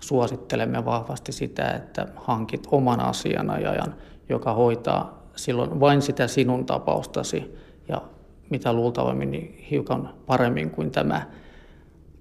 [0.01, 3.95] suosittelemme vahvasti sitä, että hankit oman asianajajan,
[4.29, 8.03] joka hoitaa silloin vain sitä sinun tapaustasi ja
[8.51, 11.23] mitä luultavammin niin hiukan paremmin kuin tämä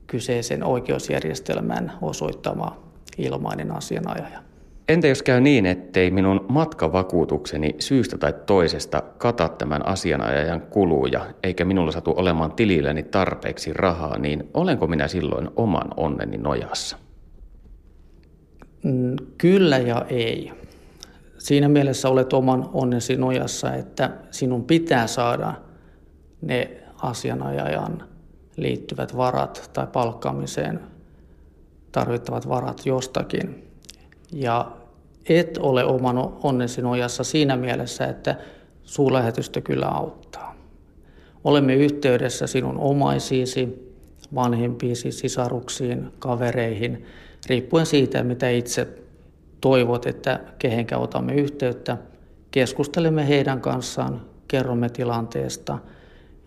[0.07, 2.77] kyseisen oikeusjärjestelmän osoittama
[3.17, 4.39] ilmainen asianajaja.
[4.87, 11.65] Entä jos käy niin, ettei minun matkavakuutukseni syystä tai toisesta kata tämän asianajajan kuluja, eikä
[11.65, 16.97] minulla satu olemaan tililläni tarpeeksi rahaa, niin olenko minä silloin oman onneni nojassa?
[18.83, 20.51] Mm, kyllä ja ei.
[21.37, 25.53] Siinä mielessä olet oman onnesi nojassa, että sinun pitää saada
[26.41, 28.03] ne asianajajan
[28.57, 30.79] liittyvät varat tai palkkaamiseen
[31.91, 33.67] tarvittavat varat jostakin.
[34.31, 34.71] Ja
[35.29, 38.35] et ole oman onnesi nojassa siinä mielessä, että
[38.83, 40.55] suurlähetystö kyllä auttaa.
[41.43, 43.93] Olemme yhteydessä sinun omaisiisi,
[44.35, 47.05] vanhempiisi, sisaruksiin, kavereihin,
[47.49, 48.87] riippuen siitä, mitä itse
[49.61, 51.97] toivot, että kehenkä otamme yhteyttä.
[52.51, 55.79] Keskustelemme heidän kanssaan, kerromme tilanteesta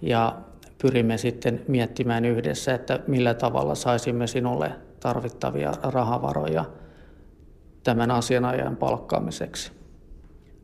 [0.03, 0.37] ja
[0.83, 6.65] pyrimme sitten miettimään yhdessä, että millä tavalla saisimme sinulle tarvittavia rahavaroja–
[7.85, 9.73] tämän asianajajan palkkaamiseksi.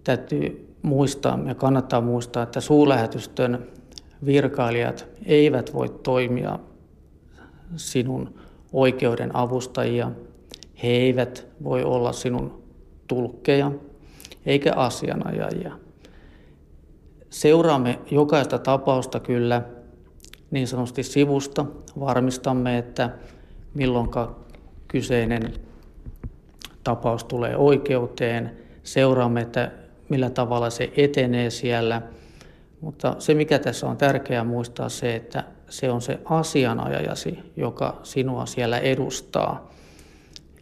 [0.05, 3.67] Täytyy muistaa ja kannattaa muistaa, että suurlähetystön
[4.25, 6.59] virkailijat eivät voi toimia
[7.77, 8.35] sinun
[8.73, 10.11] oikeuden avustajia.
[10.83, 12.63] He eivät voi olla sinun
[13.09, 13.73] tulkkeja
[14.47, 15.73] eikä asianajajia.
[17.31, 19.63] Seuraamme jokaista tapausta kyllä
[20.51, 21.67] niin sanotusti sivusta.
[22.01, 23.11] Varmistamme, että
[23.75, 24.37] milloinka
[24.89, 25.53] kyseinen
[26.85, 29.73] tapaus tulee oikeuteen, seuraamme, että
[30.09, 32.03] millä tavalla se etenee siellä.
[32.81, 38.47] Mutta se, mikä tässä on tärkeää muistaa, se, että se on se asianajajasi, joka sinua
[38.47, 39.71] siellä edustaa.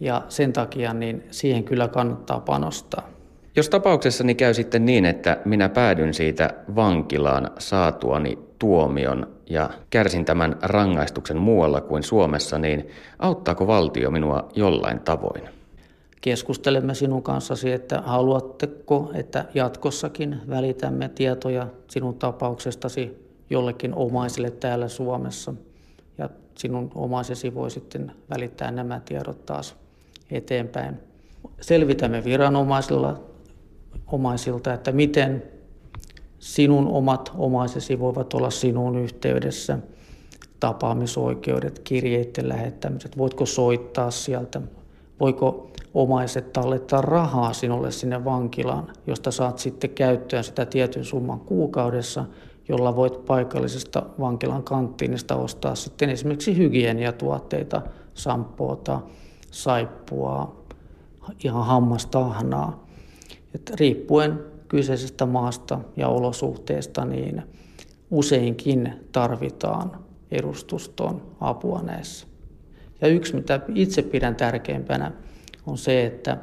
[0.01, 3.14] Ja sen takia niin siihen kyllä kannattaa panostaa.
[3.57, 10.57] Jos tapauksessani käy sitten niin, että minä päädyn siitä vankilaan saatuani tuomion ja kärsin tämän
[10.63, 12.89] rangaistuksen muualla kuin Suomessa, niin
[13.19, 15.55] auttaako valtio minua jollain tavoin?
[16.25, 25.55] keskustelemme sinun kanssasi, että haluatteko, että jatkossakin välitämme tietoja sinun tapauksestasi jollekin omaiselle täällä Suomessa.
[26.19, 29.77] Ja sinun omaisesi voi sitten välittää nämä tiedot taas
[30.31, 30.95] eteenpäin.
[31.61, 33.21] Selvitämme viranomaisilla
[34.07, 35.43] omaisilta, että miten
[36.39, 39.79] sinun omat omaisesi voivat olla sinun yhteydessä,
[40.61, 44.61] tapaamisoikeudet, kirjeiden lähettämiset, voitko soittaa sieltä,
[45.21, 52.25] voiko omaiset tallettaa rahaa sinulle sinne vankilaan, josta saat sitten käyttöön sitä tietyn summan kuukaudessa,
[52.69, 57.83] jolla voit paikallisesta vankilan kanttiinista ostaa sitten esimerkiksi hygieniatuotteita,
[58.15, 59.01] sampoota,
[59.51, 60.65] saippua,
[61.45, 62.84] ihan hammastahnaa.
[63.55, 67.43] Et riippuen kyseisestä maasta ja olosuhteesta, niin
[68.11, 72.27] useinkin tarvitaan edustuston apua näissä.
[73.01, 75.13] Ja yksi, mitä itse pidän tärkeimpänä,
[75.67, 76.39] on se, että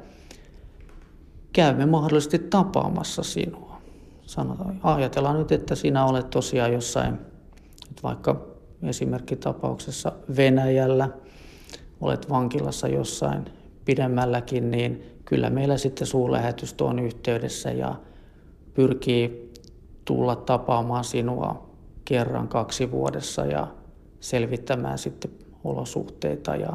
[1.53, 3.81] käymme mahdollisesti tapaamassa sinua.
[4.21, 7.17] Sanotaan, ajatellaan nyt, että sinä olet tosiaan jossain,
[8.03, 8.47] vaikka
[8.83, 11.09] esimerkkitapauksessa Venäjällä,
[12.01, 13.45] olet vankilassa jossain
[13.85, 17.95] pidemmälläkin, niin kyllä meillä sitten suurlähetystö on yhteydessä ja
[18.73, 19.53] pyrkii
[20.05, 21.69] tulla tapaamaan sinua
[22.05, 23.67] kerran kaksi vuodessa ja
[24.19, 25.31] selvittämään sitten
[25.63, 26.73] olosuhteita ja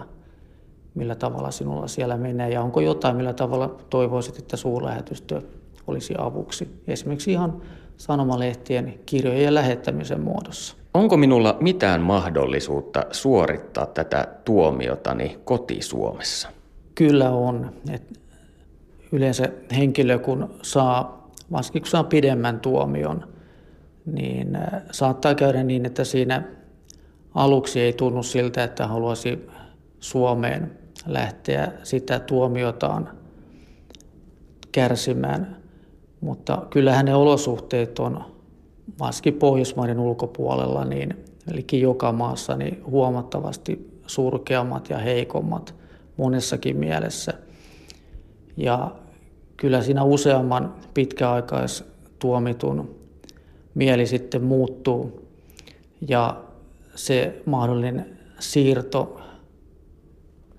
[0.94, 5.42] millä tavalla sinulla siellä menee ja onko jotain, millä tavalla toivoisit, että suurlähetystö
[5.86, 6.82] olisi avuksi.
[6.88, 7.62] Esimerkiksi ihan
[7.96, 10.76] sanomalehtien kirjojen lähettämisen muodossa.
[10.94, 16.48] Onko minulla mitään mahdollisuutta suorittaa tätä tuomiotani koti-Suomessa?
[16.94, 17.72] Kyllä on.
[17.90, 18.25] Et
[19.12, 23.28] yleensä henkilö, kun saa, varsinkin kun saa pidemmän tuomion,
[24.06, 26.42] niin äh, saattaa käydä niin, että siinä
[27.34, 29.46] aluksi ei tunnu siltä, että haluaisi
[30.00, 33.08] Suomeen lähteä sitä tuomiotaan
[34.72, 35.56] kärsimään.
[36.20, 38.24] Mutta kyllähän ne olosuhteet on,
[39.00, 45.74] varsinkin Pohjoismaiden ulkopuolella, niin eli joka maassa niin huomattavasti surkeammat ja heikommat
[46.16, 47.32] monessakin mielessä.
[48.56, 48.90] Ja
[49.56, 52.96] kyllä siinä useamman pitkäaikaistuomitun
[53.74, 55.26] mieli sitten muuttuu
[56.08, 56.44] ja
[56.94, 59.20] se mahdollinen siirto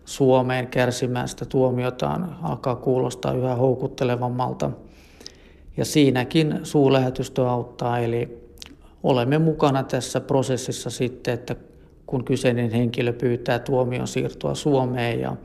[0.05, 4.71] Suomeen kärsimään sitä tuomiotaan alkaa kuulostaa yhä houkuttelevammalta.
[5.77, 8.47] Ja siinäkin suurlähetystö auttaa, eli
[9.03, 11.55] olemme mukana tässä prosessissa sitten, että
[12.05, 15.35] kun kyseinen henkilö pyytää tuomion siirtoa Suomeen ja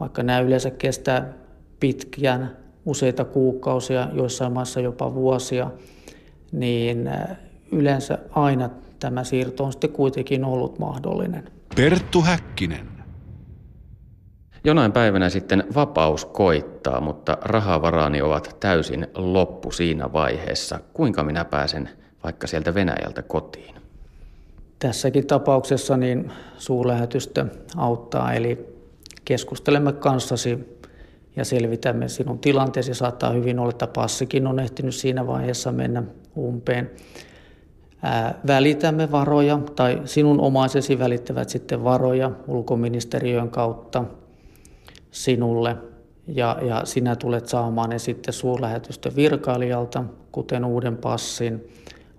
[0.00, 1.32] vaikka nämä yleensä kestää
[1.80, 5.70] pitkän, useita kuukausia, joissain maissa jopa vuosia,
[6.52, 7.10] niin
[7.72, 11.50] yleensä aina tämä siirto on sitten kuitenkin ollut mahdollinen.
[11.76, 12.88] Perttu Häkkinen.
[14.64, 20.80] Jonain päivänä sitten vapaus koittaa, mutta rahavaraani ovat täysin loppu siinä vaiheessa.
[20.92, 21.88] Kuinka minä pääsen
[22.24, 23.74] vaikka sieltä Venäjältä kotiin?
[24.78, 28.66] Tässäkin tapauksessa niin suurlähetystö auttaa, eli
[29.24, 30.77] keskustelemme kanssasi
[31.38, 32.94] ja selvitämme sinun tilanteesi.
[32.94, 36.02] Saattaa hyvin olla, että passikin on ehtinyt siinä vaiheessa mennä
[36.36, 36.90] umpeen.
[38.02, 44.04] Ää, välitämme varoja tai sinun omaisesi välittävät sitten varoja ulkoministeriön kautta
[45.10, 45.76] sinulle
[46.26, 51.68] ja, ja sinä tulet saamaan ne sitten suurlähetystön virkailijalta, kuten uuden passin.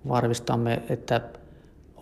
[0.08, 1.20] Varmistamme, että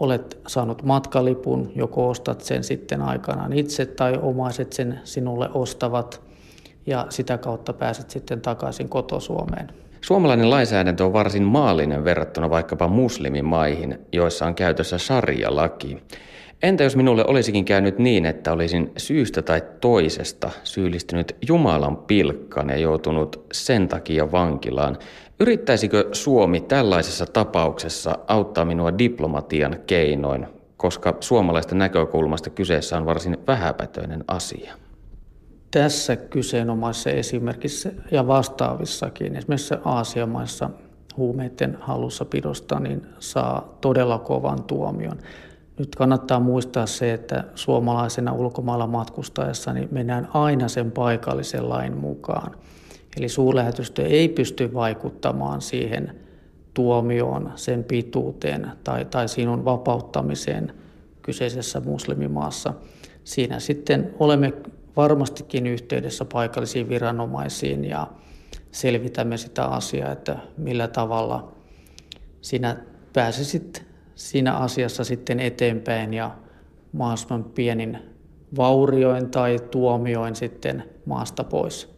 [0.00, 6.27] olet saanut matkalipun, joko ostat sen sitten aikanaan itse tai omaiset sen sinulle ostavat
[6.88, 9.68] ja sitä kautta pääset sitten takaisin kotosuomeen.
[10.00, 16.02] Suomalainen lainsäädäntö on varsin maallinen verrattuna vaikkapa muslimimaihin, joissa on käytössä sarjalaki.
[16.62, 22.76] Entä jos minulle olisikin käynyt niin, että olisin syystä tai toisesta syyllistynyt Jumalan pilkkaan ja
[22.76, 24.96] joutunut sen takia vankilaan?
[25.40, 30.46] Yrittäisikö Suomi tällaisessa tapauksessa auttaa minua diplomatian keinoin,
[30.76, 34.74] koska suomalaisten näkökulmasta kyseessä on varsin vähäpätöinen asia?
[35.70, 40.70] Tässä kyseenomaisessa esimerkissä ja vastaavissakin, esimerkiksi Aasiamaissa
[41.16, 45.18] huumeiden hallussapidosta, niin saa todella kovan tuomion.
[45.78, 52.54] Nyt kannattaa muistaa se, että suomalaisena ulkomailla matkustaessa niin mennään aina sen paikallisen lain mukaan.
[53.16, 56.14] Eli suurlähetystö ei pysty vaikuttamaan siihen
[56.74, 60.72] tuomioon, sen pituuteen tai, tai sinun vapauttamiseen
[61.22, 62.74] kyseisessä muslimimaassa.
[63.24, 64.52] Siinä sitten olemme
[64.98, 68.06] varmastikin yhteydessä paikallisiin viranomaisiin ja
[68.70, 71.52] selvitämme sitä asiaa, että millä tavalla
[72.40, 72.76] sinä
[73.12, 76.30] pääsisit siinä asiassa sitten eteenpäin ja
[76.92, 77.98] mahdollisimman pienin
[78.56, 81.94] vaurioin tai tuomioin sitten maasta pois.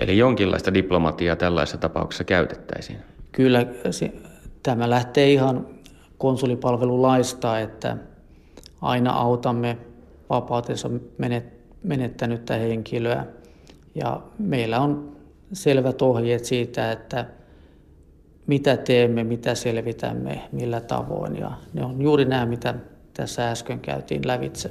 [0.00, 2.98] Eli jonkinlaista diplomatiaa tällaisessa tapauksessa käytettäisiin?
[3.32, 3.66] Kyllä
[4.62, 5.66] tämä lähtee ihan
[6.18, 7.96] konsulipalvelulaista, että
[8.82, 9.78] aina autamme
[10.30, 10.90] vapautensa
[11.82, 13.26] menettänyttä henkilöä.
[13.94, 15.16] Ja meillä on
[15.52, 17.26] selvät ohjeet siitä, että
[18.46, 21.36] mitä teemme, mitä selvitämme, millä tavoin.
[21.36, 22.74] Ja ne on juuri nämä, mitä
[23.14, 24.70] tässä äsken käytiin lävitse.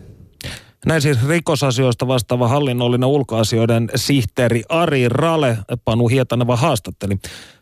[0.86, 7.17] Näin siis rikosasioista vastaava hallinnollinen ulkoasioiden sihteeri Ari Rale Panu Hietaneva haastatteli.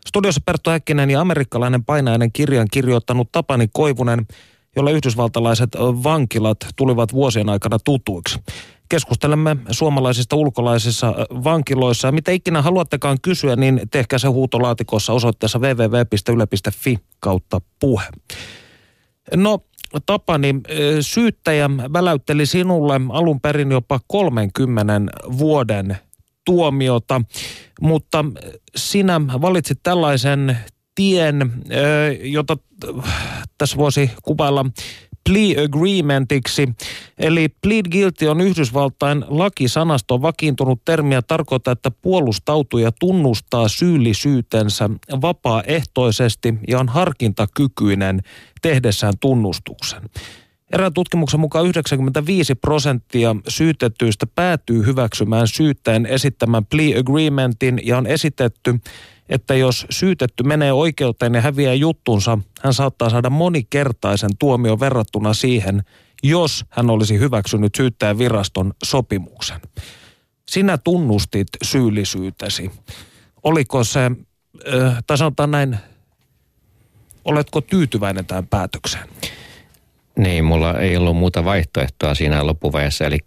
[0.08, 4.26] Studiossa Perttu Häkkinen ja amerikkalainen painainen kirjan kirjoittanut Tapani Koivunen,
[4.76, 8.38] jolle yhdysvaltalaiset vankilat tulivat vuosien aikana tutuiksi.
[8.90, 12.08] Keskustelemme suomalaisista ulkolaisissa vankiloissa.
[12.08, 18.04] Ja mitä ikinä haluattekaan kysyä, niin tehkää se huutolaatikossa osoitteessa www.yle.fi kautta puhe.
[19.36, 19.58] No,
[20.06, 20.54] Tapani,
[21.00, 25.00] syyttäjä väläytteli sinulle alun perin jopa 30
[25.38, 25.96] vuoden
[26.44, 27.22] tuomiota,
[27.80, 28.24] mutta
[28.76, 30.58] sinä valitsit tällaisen
[30.94, 31.52] tien,
[32.22, 32.56] jota
[33.58, 34.66] tässä voisi kuvailla
[35.24, 36.68] plea agreementiksi.
[37.18, 44.90] Eli plead guilty on Yhdysvaltain lakisanasto vakiintunut termi ja tarkoittaa, että puolustautuja tunnustaa syyllisyytensä
[45.22, 48.20] vapaaehtoisesti ja on harkintakykyinen
[48.62, 50.02] tehdessään tunnustuksen.
[50.72, 58.74] Erään tutkimuksen mukaan 95 prosenttia syytettyistä päätyy hyväksymään syyttäjän esittämän plea agreementin ja on esitetty,
[59.30, 65.82] että jos syytetty menee oikeuteen ja häviää juttunsa, hän saattaa saada monikertaisen tuomion verrattuna siihen,
[66.22, 69.60] jos hän olisi hyväksynyt syyttäjän viraston sopimuksen.
[70.48, 72.70] Sinä tunnustit syyllisyytesi.
[73.42, 74.10] Oliko se,
[75.06, 75.76] tai sanotaan näin,
[77.24, 79.08] oletko tyytyväinen tähän päätökseen?
[80.18, 83.04] Niin, mulla ei ollut muuta vaihtoehtoa siinä loppuvaiheessa.
[83.04, 83.18] Eli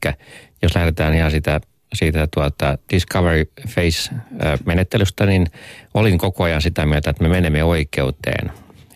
[0.62, 1.62] jos lähdetään ihan sitä,
[1.93, 5.47] siitä tuota Discovery Face-menettelystä, niin
[5.93, 8.51] olin koko ajan sitä mieltä, että me menemme oikeuteen.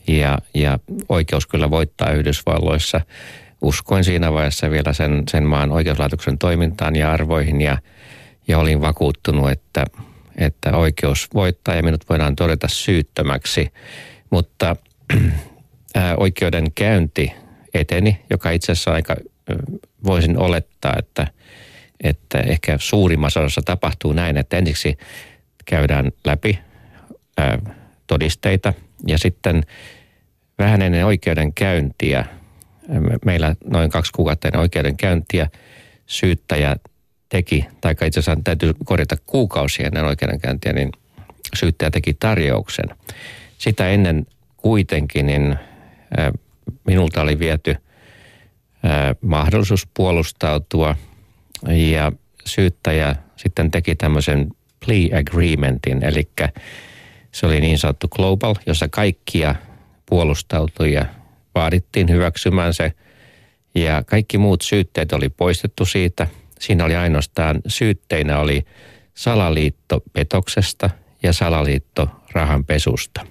[0.07, 0.79] Ja, ja
[1.09, 3.01] oikeus kyllä voittaa Yhdysvalloissa.
[3.61, 7.77] Uskoin siinä vaiheessa vielä sen, sen maan oikeuslaitoksen toimintaan ja arvoihin ja,
[8.47, 9.85] ja olin vakuuttunut, että,
[10.37, 13.73] että oikeus voittaa ja minut voidaan todeta syyttömäksi.
[14.29, 14.75] Mutta
[16.17, 17.33] oikeudenkäynti
[17.73, 19.15] eteni, joka itse asiassa aika
[20.03, 21.27] voisin olettaa, että,
[22.03, 24.97] että ehkä suurimmassa osassa tapahtuu näin, että ensiksi
[25.65, 26.59] käydään läpi
[27.37, 27.59] ää,
[28.07, 28.73] todisteita
[29.07, 29.63] ja sitten
[30.59, 32.25] vähän ennen oikeudenkäyntiä,
[33.25, 35.49] meillä noin kaksi kuukautta ennen oikeudenkäyntiä,
[36.05, 36.75] syyttäjä
[37.29, 40.91] teki, tai itse asiassa täytyy korjata kuukausia ennen oikeudenkäyntiä, niin
[41.55, 42.85] syyttäjä teki tarjouksen.
[43.57, 44.25] Sitä ennen
[44.57, 45.55] kuitenkin niin
[46.87, 47.75] minulta oli viety
[49.21, 50.95] mahdollisuus puolustautua
[51.93, 52.11] ja
[52.45, 54.47] syyttäjä sitten teki tämmöisen
[54.85, 56.29] plea agreementin, eli
[57.31, 59.55] se oli niin sanottu global, jossa kaikkia
[60.05, 61.05] puolustautujia
[61.55, 62.93] vaadittiin hyväksymään se
[63.75, 66.27] ja kaikki muut syytteet oli poistettu siitä.
[66.59, 68.65] Siinä oli ainoastaan syytteinä oli
[69.13, 70.89] salaliitto petoksesta
[71.23, 73.25] ja salaliitto rahanpesusta.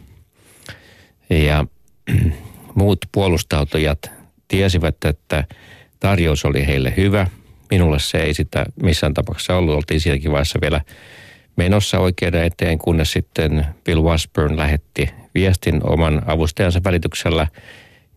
[1.31, 1.67] Ja
[2.75, 4.11] muut puolustautujat
[4.49, 5.45] tiesivät, että
[6.01, 7.27] tarjous oli heille hyvä.
[7.71, 9.75] Minulle se ei sitä missään tapauksessa ollut.
[9.75, 10.81] Oltiin siinäkin vaiheessa vielä
[11.57, 17.47] menossa oikeuden eteen, kunnes sitten Bill Wasburn lähetti viestin oman avustajansa välityksellä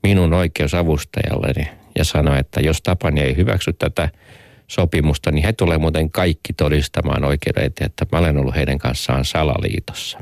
[0.03, 4.09] minun oikeusavustajalleni ja sanoi, että jos Tapani ei hyväksy tätä
[4.67, 9.25] sopimusta, niin he tulee muuten kaikki todistamaan oikeuden eteen, että mä olen ollut heidän kanssaan
[9.25, 10.19] salaliitossa.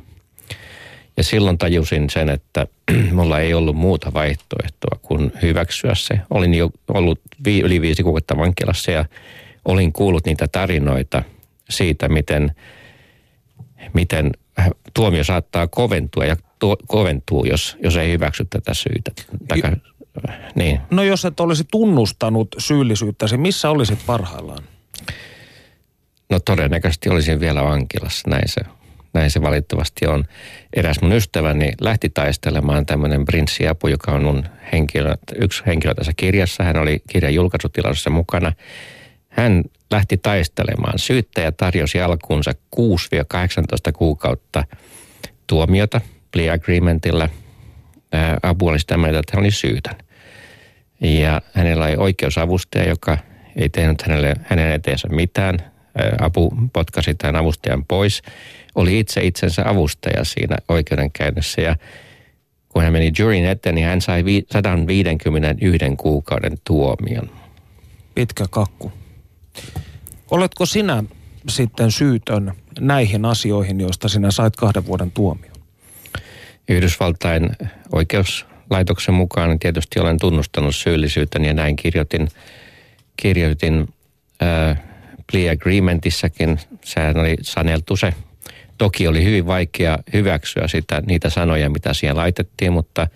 [1.18, 2.68] Ja silloin tajusin sen, että
[3.11, 6.20] mulla ei ollut muuta vaihtoehtoa kuin hyväksyä se.
[6.30, 9.05] Olin jo ollut vi- yli viisi kuukautta vankilassa ja
[9.65, 11.24] olin kuullut niitä tarinoita
[11.70, 12.55] siitä, miten,
[13.93, 14.32] miten
[14.93, 19.11] tuomio saattaa koventua ja tuo, koventuu, jos, jos ei hyväksy tätä syytä.
[19.47, 19.78] Taka,
[20.55, 20.80] niin.
[20.91, 24.63] No jos et olisi tunnustanut syyllisyyttäsi, missä olisit parhaillaan?
[26.30, 28.61] No todennäköisesti olisin vielä vankilassa, näin se
[29.18, 30.26] näin se valitettavasti on.
[30.74, 34.43] Eräs mun ystäväni lähti taistelemaan tämmöinen prinssiapu, joka on mun
[34.74, 36.63] henkilö, yksi henkilö tässä kirjassa.
[36.63, 38.53] Hän oli kirjan julkaisutilaisuudessa mukana.
[39.30, 40.99] Hän lähti taistelemaan.
[40.99, 42.82] Syyttäjä tarjosi alkuunsa 6-18
[43.93, 44.63] kuukautta
[45.47, 46.01] tuomiota
[46.32, 47.30] plea agreementilla.
[48.43, 49.95] Apu oli sitä mieltä, että hän oli syytön.
[51.01, 53.18] Ja hänellä oli oikeusavustaja, joka
[53.55, 55.59] ei tehnyt hänelle, hänen eteensä mitään.
[56.20, 58.22] Apu potkasi tämän avustajan pois
[58.78, 61.75] oli itse itsensä avustaja siinä oikeudenkäynnissä ja
[62.69, 67.30] kun hän meni juryin eteen, niin hän sai 151 kuukauden tuomion.
[68.15, 68.91] Pitkä kakku.
[70.32, 71.03] Oletko sinä
[71.49, 75.55] sitten syytön näihin asioihin, joista sinä sait kahden vuoden tuomion?
[76.69, 77.49] Yhdysvaltain
[77.91, 82.28] oikeuslaitoksen mukaan tietysti olen tunnustanut syyllisyyteni ja näin kirjoitin,
[83.17, 83.88] kirjoitin
[84.43, 84.80] äh,
[85.32, 86.59] plea agreementissakin.
[86.84, 88.13] Sehän oli saneltu se
[88.78, 93.07] Toki oli hyvin vaikea hyväksyä sitä, niitä sanoja, mitä siellä laitettiin, mutta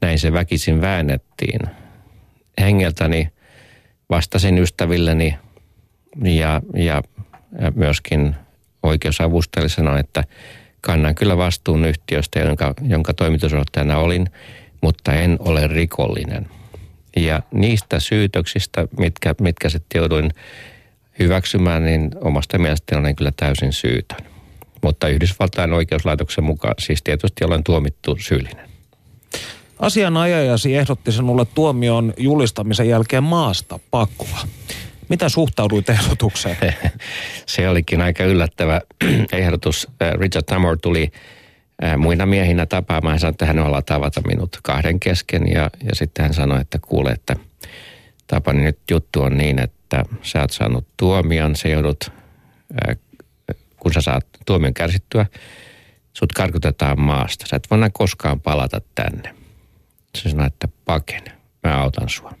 [0.00, 1.60] näin se väkisin väännettiin.
[2.60, 3.28] Hengeltäni
[4.10, 5.38] vastasin ystävilleni
[6.22, 7.02] ja, ja,
[7.74, 8.36] myöskin
[8.82, 10.24] oikeusavustajille sanoin, että
[10.80, 14.26] kannan kyllä vastuun yhtiöstä, jonka, jonka toimitusjohtajana olin,
[14.80, 16.48] mutta en ole rikollinen.
[17.16, 20.30] Ja niistä syytöksistä, mitkä, mitkä sitten jouduin
[21.18, 24.35] hyväksymään, niin omasta mielestäni olen kyllä täysin syytön.
[24.86, 28.68] Mutta Yhdysvaltain oikeuslaitoksen mukaan siis tietysti olen tuomittu syyllinen.
[29.78, 34.38] Asianajajasi ehdotti sinulle tuomion julistamisen jälkeen maasta pakkoa.
[35.08, 36.56] Mitä suhtauduit ehdotukseen?
[37.46, 38.80] Se olikin aika yllättävä
[39.32, 39.88] ehdotus.
[40.02, 41.12] Äh, Richard Tamor tuli
[41.84, 43.12] äh, muina miehinä tapaamaan.
[43.12, 45.52] Hän sanoi, että hän haluaa tavata minut kahden kesken.
[45.52, 47.36] Ja, ja sitten hän sanoi, että kuule, että
[48.26, 52.96] Tapani nyt juttu on niin, että sä oot saanut tuomion, se joudut äh,
[53.86, 55.26] kun sä saat tuomion kärsittyä,
[56.12, 57.46] sut karkotetaan maasta.
[57.46, 59.34] Sä et voi koskaan palata tänne.
[60.14, 61.32] Se sanoi, että pakene,
[61.62, 62.32] mä autan sua.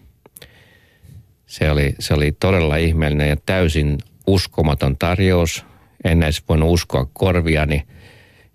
[1.46, 5.64] Se oli, se oli todella ihmeellinen ja täysin uskomaton tarjous.
[6.04, 7.86] En edes voinut uskoa korviani.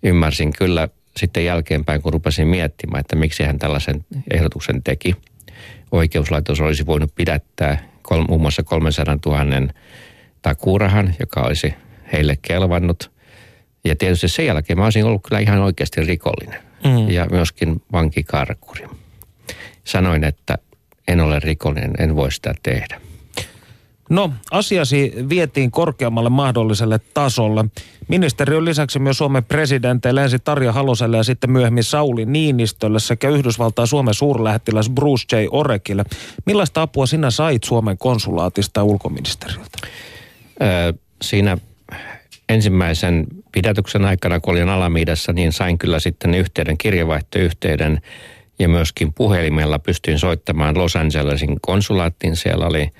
[0.02, 5.16] ymmärsin kyllä sitten jälkeenpäin, kun rupesin miettimään, että miksi hän tällaisen ehdotuksen teki.
[5.92, 9.44] Oikeuslaitos olisi voinut pidättää kol, muun muassa 300 000
[10.42, 11.74] takuurahan, joka olisi
[12.12, 13.10] heille kelvannut.
[13.84, 17.10] Ja tietysti sen jälkeen mä olisin ollut kyllä ihan oikeasti rikollinen mm.
[17.10, 18.86] ja myöskin vankikarkuri.
[19.84, 20.58] Sanoin, että
[21.08, 23.00] en ole rikollinen, en voi sitä tehdä.
[24.10, 27.64] No, asiasi vietiin korkeammalle mahdolliselle tasolle.
[28.08, 33.28] Ministeri on lisäksi myös Suomen presidenteille ensin Tarja Haloselle ja sitten myöhemmin Sauli Niinistölle sekä
[33.28, 35.46] Yhdysvaltain Suomen suurlähettiläs Bruce J.
[35.50, 36.04] Orekille.
[36.46, 39.78] Millaista apua sinä sait Suomen konsulaatista ja ulkoministeriöltä?
[40.62, 40.92] Öö,
[41.22, 41.58] siinä
[42.54, 48.00] ensimmäisen pidätyksen aikana, kun olin Alamiidassa, niin sain kyllä sitten yhteyden, kirjavaihtoyhteyden
[48.58, 52.36] ja myöskin puhelimella pystyin soittamaan Los Angelesin konsulaattiin.
[52.36, 52.90] Siellä oli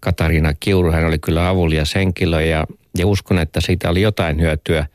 [0.00, 2.66] Katariina Kiuru, hän oli kyllä avulias henkilö ja,
[2.98, 4.86] ja uskon, että siitä oli jotain hyötyä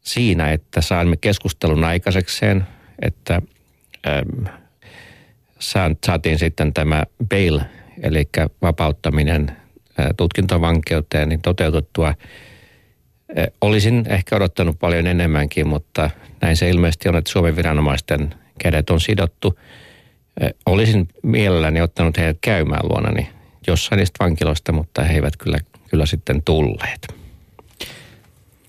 [0.00, 2.66] siinä, että saimme keskustelun aikaisekseen,
[3.02, 3.42] että
[4.06, 4.46] ähm,
[6.06, 7.60] saatiin sitten tämä bail,
[8.02, 8.28] eli
[8.62, 9.56] vapauttaminen
[10.00, 12.14] äh, tutkintovankeuteen, niin toteutettua.
[13.38, 16.10] Äh, olisin ehkä odottanut paljon enemmänkin, mutta
[16.40, 19.58] näin se ilmeisesti on, että Suomen viranomaisten kädet on sidottu.
[20.42, 23.28] Äh, olisin mielelläni ottanut heidät käymään luonani
[23.66, 25.58] jossain niistä vankiloista, mutta he eivät kyllä,
[25.90, 27.14] kyllä sitten tulleet.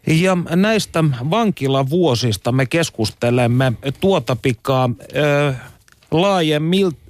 [0.07, 4.89] Ja näistä vankilavuosista me keskustelemme tuota pikaa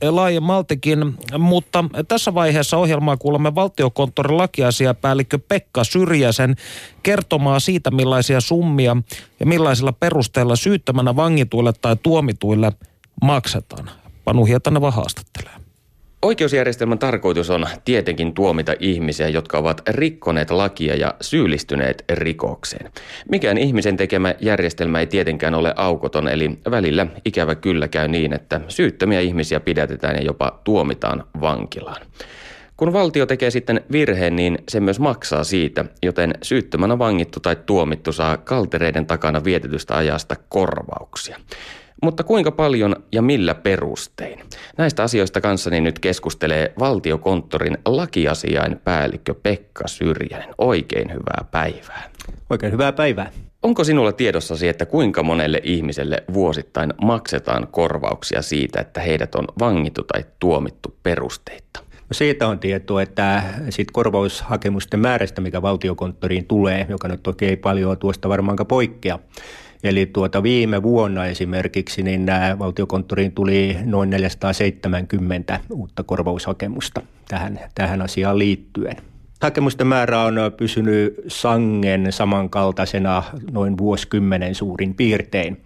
[0.01, 6.55] laajemmaltikin, mutta tässä vaiheessa ohjelmaa kuulemme valtiokonttorin lakiasiapäällikkö Pekka Syrjäsen
[7.03, 8.97] kertomaa siitä, millaisia summia
[9.39, 12.71] ja millaisilla perusteilla syyttämänä vangituille tai tuomituille
[13.21, 13.89] maksetaan.
[14.25, 15.66] Panu Hietaneva haastattelee.
[16.21, 22.91] Oikeusjärjestelmän tarkoitus on tietenkin tuomita ihmisiä, jotka ovat rikkoneet lakia ja syyllistyneet rikokseen.
[23.31, 28.61] Mikään ihmisen tekemä järjestelmä ei tietenkään ole aukoton, eli välillä ikävä kyllä käy niin, että
[28.67, 32.01] syyttömiä ihmisiä pidätetään ja jopa tuomitaan vankilaan.
[32.77, 38.11] Kun valtio tekee sitten virheen, niin se myös maksaa siitä, joten syyttömänä vangittu tai tuomittu
[38.11, 41.37] saa kaltereiden takana vietetystä ajasta korvauksia.
[42.03, 44.39] Mutta kuinka paljon ja millä perustein?
[44.77, 50.49] Näistä asioista kanssani nyt keskustelee valtiokonttorin lakiasiain päällikkö Pekka Syrjänen.
[50.57, 52.09] Oikein hyvää päivää.
[52.49, 53.31] Oikein hyvää päivää.
[53.63, 60.03] Onko sinulla tiedossasi, että kuinka monelle ihmiselle vuosittain maksetaan korvauksia siitä, että heidät on vangittu
[60.03, 61.79] tai tuomittu perusteitta?
[61.93, 67.57] No siitä on tietoa, että sit korvaushakemusten määrästä, mikä valtiokonttoriin tulee, joka nyt toki ei
[67.57, 69.19] paljon tuosta varmaankaan poikkea,
[69.83, 78.01] Eli tuota viime vuonna esimerkiksi niin nämä valtiokonttoriin tuli noin 470 uutta korvaushakemusta tähän, tähän
[78.01, 78.97] asiaan liittyen.
[79.41, 85.61] Hakemusten määrä on pysynyt sangen samankaltaisena noin vuosikymmenen suurin piirtein.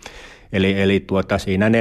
[0.54, 1.72] Eli, eli tuota, siinä 450-500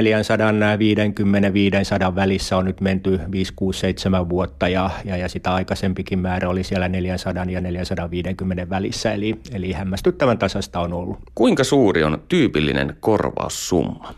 [2.15, 6.63] välissä on nyt menty 5, 6, 7 vuotta ja, ja, ja sitä aikaisempikin määrä oli
[6.63, 11.17] siellä 400 ja 450 välissä, eli, eli hämmästyttävän tasasta on ollut.
[11.35, 14.13] Kuinka suuri on tyypillinen korvaussumma?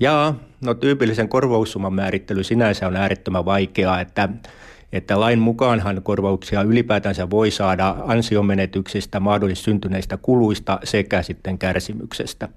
[0.00, 4.28] Ja no tyypillisen korvaussumman määrittely sinänsä on äärettömän vaikeaa, että
[4.96, 12.48] että lain mukaanhan korvauksia ylipäätänsä voi saada ansiomenetyksistä, mahdollisesti syntyneistä kuluista sekä sitten kärsimyksestä.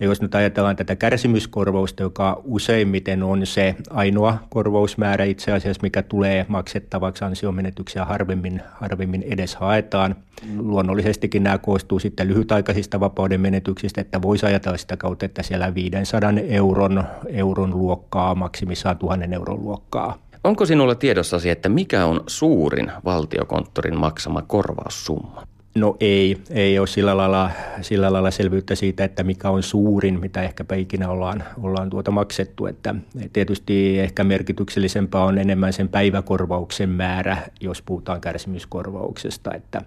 [0.00, 6.02] Ja jos nyt ajatellaan tätä kärsimyskorvausta, joka useimmiten on se ainoa korvausmäärä itse asiassa, mikä
[6.02, 10.16] tulee maksettavaksi ansiomenetyksiä harvemmin, harvemmin edes haetaan.
[10.56, 16.32] Luonnollisestikin nämä koostuu sitten lyhytaikaisista vapauden menetyksistä, että voisi ajatella sitä kautta, että siellä 500
[16.48, 23.98] euron, euron luokkaa, maksimissaan 1000 euron luokkaa Onko sinulla tiedossasi, että mikä on suurin valtiokonttorin
[23.98, 25.46] maksama korvaussumma?
[25.74, 30.42] No ei, ei ole sillä lailla, sillä lailla selvyyttä siitä, että mikä on suurin, mitä
[30.42, 32.66] ehkäpä ikinä ollaan, ollaan tuota maksettu.
[32.66, 32.94] Että
[33.32, 39.54] tietysti ehkä merkityksellisempää on enemmän sen päiväkorvauksen määrä, jos puhutaan kärsimyskorvauksesta.
[39.54, 39.82] Että,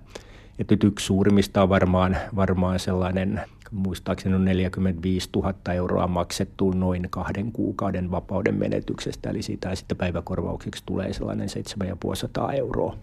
[0.60, 3.42] että yksi suurimmista on varmaan, varmaan sellainen
[3.74, 10.84] muistaakseni on 45 000 euroa maksettu noin kahden kuukauden vapauden menetyksestä, eli siitä sitten päiväkorvaukseksi
[10.86, 12.98] tulee sellainen 7500 euroa,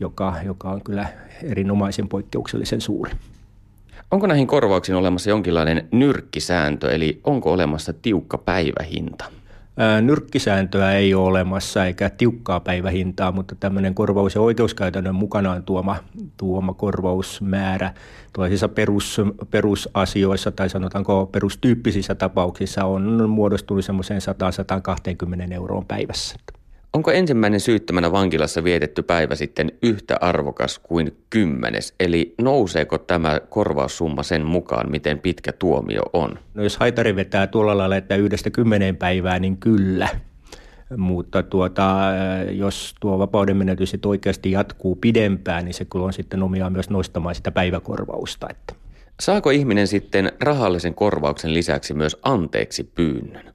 [0.00, 1.08] joka, joka on kyllä
[1.42, 3.12] erinomaisen poikkeuksellisen suuri.
[4.10, 9.24] Onko näihin korvauksiin olemassa jonkinlainen nyrkkisääntö, eli onko olemassa tiukka päivähinta?
[10.02, 15.96] Nyrkkisääntöä ei ole olemassa eikä tiukkaa päivähintaa, mutta tämmöinen korvaus- ja oikeuskäytännön mukanaan tuoma,
[16.36, 17.94] tuoma korvausmäärä
[18.32, 19.20] tällaisissa perus,
[19.50, 24.20] perusasioissa tai sanotaanko perustyyppisissä tapauksissa on muodostunut semmoiseen
[25.48, 26.36] 100-120 euroon päivässä.
[26.92, 31.94] Onko ensimmäinen syyttömänä vankilassa vietetty päivä sitten yhtä arvokas kuin kymmenes?
[32.00, 36.38] Eli nouseeko tämä korvaussumma sen mukaan, miten pitkä tuomio on?
[36.54, 40.08] No jos haitari vetää tuolla lailla, että yhdestä kymmeneen päivää, niin kyllä.
[40.96, 41.96] Mutta tuota,
[42.50, 47.34] jos tuo vapauden menetys oikeasti jatkuu pidempään, niin se kyllä on sitten omiaan myös nostamaan
[47.34, 48.46] sitä päiväkorvausta.
[48.50, 48.74] Että.
[49.20, 53.49] Saako ihminen sitten rahallisen korvauksen lisäksi myös anteeksi pyynnön?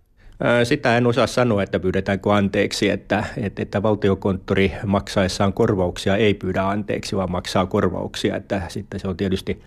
[0.63, 6.63] Sitä en osaa sanoa, että pyydetäänkö anteeksi, että, että, että valtiokonttori maksaessaan korvauksia ei pyydä
[6.63, 8.36] anteeksi, vaan maksaa korvauksia.
[8.36, 9.61] Että sitten se on tietysti,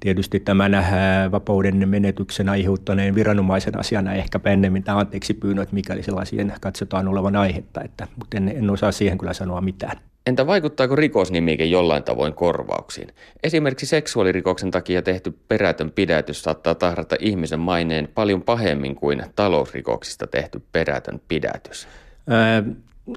[0.00, 0.86] tietysti tämän
[1.32, 7.80] vapauden menetyksen aiheuttaneen viranomaisen asiana ehkä ennemmin tämä anteeksi pyynnöt, mikäli sellaisien katsotaan olevan aihetta,
[7.84, 10.09] että, mutta en, en osaa siihen kyllä sanoa mitään.
[10.26, 13.08] Entä vaikuttaako rikosnimike jollain tavoin korvauksiin?
[13.42, 20.62] Esimerkiksi seksuaalirikoksen takia tehty perätön pidätys saattaa tahrata ihmisen maineen paljon pahemmin kuin talousrikoksista tehty
[20.72, 21.88] perätön pidätys.
[22.28, 22.62] Ää,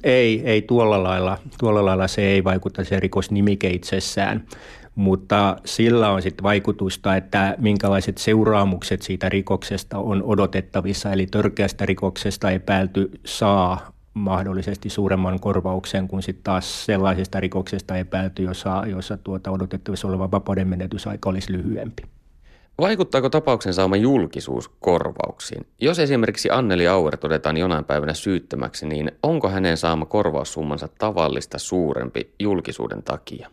[0.04, 1.38] ei, ei tuolla lailla.
[1.60, 4.46] Tuolla lailla se ei vaikuta se rikosnimike itsessään
[4.96, 12.52] mutta sillä on sitten vaikutusta, että minkälaiset seuraamukset siitä rikoksesta on odotettavissa, eli törkeästä rikoksesta
[12.52, 20.08] epäilty saa mahdollisesti suuremman korvauksen kuin sitten taas sellaisesta rikoksesta epäilty, jossa, jossa tuota odotettavissa
[20.08, 22.04] oleva vapauden menetysaika olisi lyhyempi.
[22.78, 25.66] Vaikuttaako tapauksen saama julkisuus korvauksiin?
[25.82, 32.34] Jos esimerkiksi Anneli Auer todetaan jonain päivänä syyttömäksi, niin onko hänen saama korvaussummansa tavallista suurempi
[32.40, 33.50] julkisuuden takia?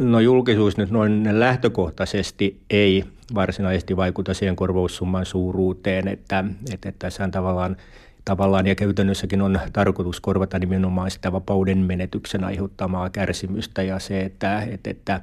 [0.00, 3.04] No julkisuus nyt noin lähtökohtaisesti ei
[3.34, 7.76] varsinaisesti vaikuta siihen korvaussumman suuruuteen, että, että tässä tavallaan
[8.28, 14.62] tavallaan ja käytännössäkin on tarkoitus korvata nimenomaan sitä vapauden menetyksen aiheuttamaa kärsimystä ja se, että,
[14.62, 15.20] että, että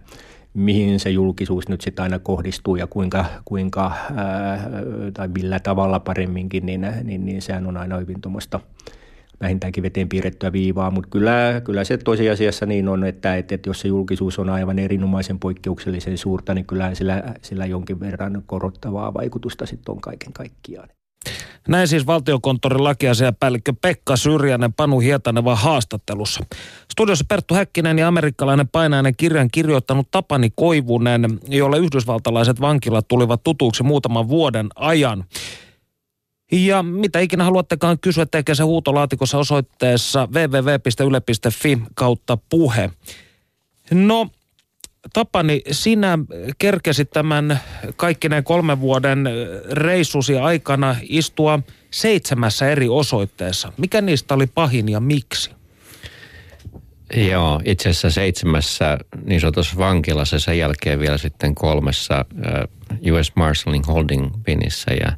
[0.54, 4.70] mihin se julkisuus nyt sitten aina kohdistuu ja kuinka, kuinka ää,
[5.14, 8.60] tai millä tavalla paremminkin, niin, niin, niin sehän on aina hyvin tuommoista
[9.42, 13.82] vähintäänkin veteen piirrettyä viivaa, mutta kyllä, kyllä se tosiasiassa niin on, että, että, että jos
[13.82, 19.66] se julkisuus on aivan erinomaisen poikkeuksellisen suurta, niin kyllä sillä, sillä jonkin verran korottavaa vaikutusta
[19.66, 20.90] sitten on kaiken kaikkiaan.
[21.68, 26.44] Näin siis valtiokonttorin lakiasiapäällikkö Pekka Syrjänen Panu Hietaneva haastattelussa.
[26.92, 33.84] Studiossa Perttu Häkkinen ja amerikkalainen painainen kirjan kirjoittanut Tapani Koivunen, jolle yhdysvaltalaiset vankilat tulivat tutuksi
[33.84, 35.26] muutaman vuoden ajan.
[36.52, 42.90] Ja mitä ikinä haluattekaan kysyä, tekee se huutolaatikossa osoitteessa www.yle.fi kautta puhe.
[43.92, 44.28] No,
[45.14, 46.20] Tapani, sinä
[46.58, 47.60] kerkesit tämän
[47.96, 49.30] kaikkineen kolmen vuoden
[49.72, 51.60] reissusi aikana istua
[51.92, 53.74] seitsemässä eri osoitteessa.
[53.78, 55.52] Mikä niistä oli pahin ja miksi?
[57.16, 62.26] Joo, itse asiassa seitsemässä niin sanotussa vankilassa sen jälkeen vielä sitten kolmessa
[63.12, 65.12] US Marshalling Holding Pinissä ja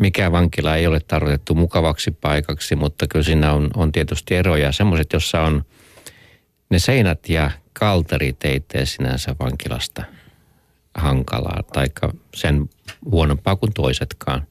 [0.00, 4.72] mikä vankila ei ole tarkoitettu mukavaksi paikaksi, mutta kyllä siinä on, on tietysti eroja.
[4.72, 5.64] Semmoiset, jossa on
[6.70, 10.04] ne seinät ja kalterit ei sinänsä vankilasta
[10.94, 11.86] hankalaa, tai
[12.34, 12.70] sen
[13.04, 14.46] huonompaa kuin toisetkaan.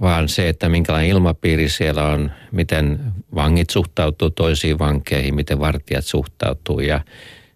[0.00, 3.00] Vaan se, että minkälainen ilmapiiri siellä on, miten
[3.34, 6.80] vangit suhtautuu toisiin vankeihin, miten vartijat suhtautuu.
[6.80, 7.00] Ja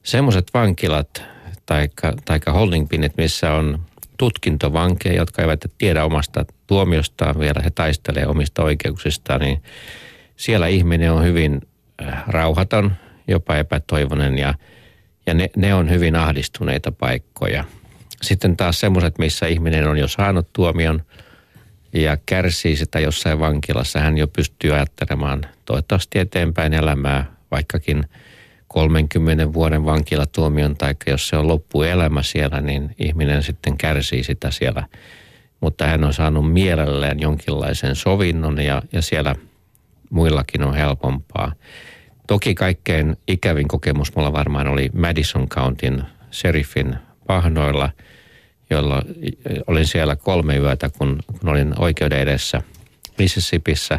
[0.03, 1.23] semmoiset vankilat
[1.67, 3.81] tai holding pinit, missä on
[4.17, 9.63] tutkintovankeja, jotka eivät tiedä omasta tuomiostaan vielä, he taistelee omista oikeuksistaan, niin
[10.37, 11.61] siellä ihminen on hyvin
[12.03, 12.93] äh, rauhaton,
[13.31, 14.55] jopa epätoivoinen ja,
[15.27, 17.65] ja ne, ne on hyvin ahdistuneita paikkoja.
[18.23, 21.03] Sitten taas semmoiset, missä ihminen on jo saanut tuomion
[21.93, 28.05] ja kärsii sitä jossain vankilassa, hän jo pystyy ajattelemaan toivottavasti eteenpäin elämää, vaikkakin
[28.69, 34.87] 30 vuoden vankilatuomion, tai jos se on loppuelämä siellä, niin ihminen sitten kärsii sitä siellä.
[35.61, 39.35] Mutta hän on saanut mielelleen jonkinlaisen sovinnon ja, ja siellä
[40.11, 41.53] muillakin on helpompaa.
[42.31, 47.91] Toki kaikkein ikävin kokemus mulla varmaan oli Madison Countyn sheriffin pahnoilla,
[48.71, 49.03] jolla
[49.67, 52.63] olin siellä kolme yötä, kun, kun olin oikeuden edessä
[53.19, 53.99] Mississippissä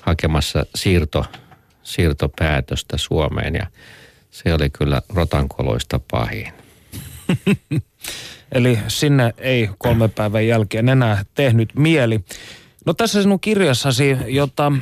[0.00, 1.24] hakemassa siirto,
[1.82, 3.66] siirtopäätöstä Suomeen ja
[4.30, 6.52] se oli kyllä rotankoloista pahin.
[8.52, 12.20] Eli sinne ei kolme päivän jälkeen enää tehnyt mieli.
[12.86, 14.72] No tässä sinun kirjassasi, jota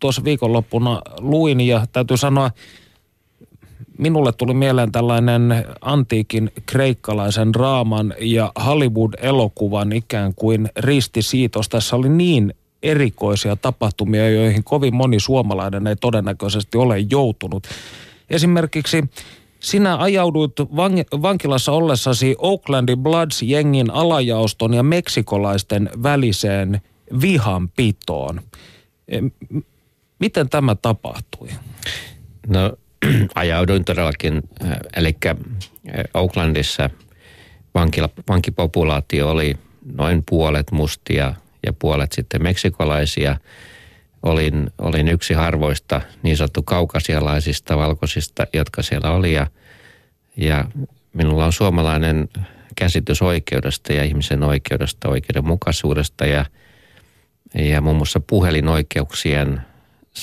[0.00, 2.50] tuossa viikonloppuna luin ja täytyy sanoa,
[3.98, 11.68] minulle tuli mieleen tällainen antiikin kreikkalaisen raaman ja Hollywood-elokuvan ikään kuin ristisiitos.
[11.68, 17.66] Tässä oli niin erikoisia tapahtumia, joihin kovin moni suomalainen ei todennäköisesti ole joutunut.
[18.30, 19.04] Esimerkiksi
[19.60, 26.80] sinä ajauduit van- vankilassa ollessasi Oaklandin Bloods-jengin alajaoston ja meksikolaisten väliseen
[27.20, 28.40] vihanpitoon.
[30.18, 31.48] Miten tämä tapahtui?
[32.46, 32.72] No
[33.34, 34.42] ajauduin todellakin,
[34.96, 35.16] eli
[36.14, 36.90] Oaklandissa
[37.74, 39.56] vankila, vankipopulaatio oli
[39.96, 41.34] noin puolet mustia
[41.66, 43.36] ja puolet sitten meksikolaisia.
[44.22, 49.46] Olin, olin yksi harvoista niin sanottu kaukasialaisista valkoisista, jotka siellä oli ja,
[50.36, 50.64] ja
[51.12, 52.28] minulla on suomalainen
[52.76, 56.44] käsitys oikeudesta ja ihmisen oikeudesta, oikeudenmukaisuudesta ja,
[57.54, 59.60] ja muun muassa puhelinoikeuksien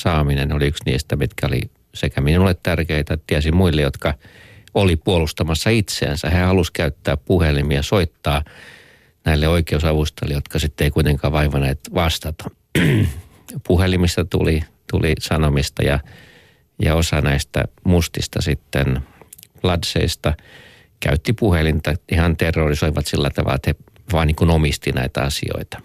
[0.02, 1.60] saaminen oli yksi niistä, mitkä oli
[1.94, 4.14] sekä minulle tärkeitä, tiesin muille, jotka
[4.74, 6.30] oli puolustamassa itseänsä.
[6.30, 8.42] He halusivat käyttää puhelimia, soittaa
[9.24, 12.44] näille oikeusavustajille, jotka sitten ei kuitenkaan vaivaneet vastata.
[13.66, 16.00] Puhelimista tuli, tuli sanomista ja,
[16.82, 19.00] ja osa näistä mustista sitten
[19.62, 20.34] ladseista
[21.00, 23.74] käytti puhelinta, ihan terrorisoivat sillä tavalla, että he
[24.12, 25.80] vaan niin omisti näitä asioita.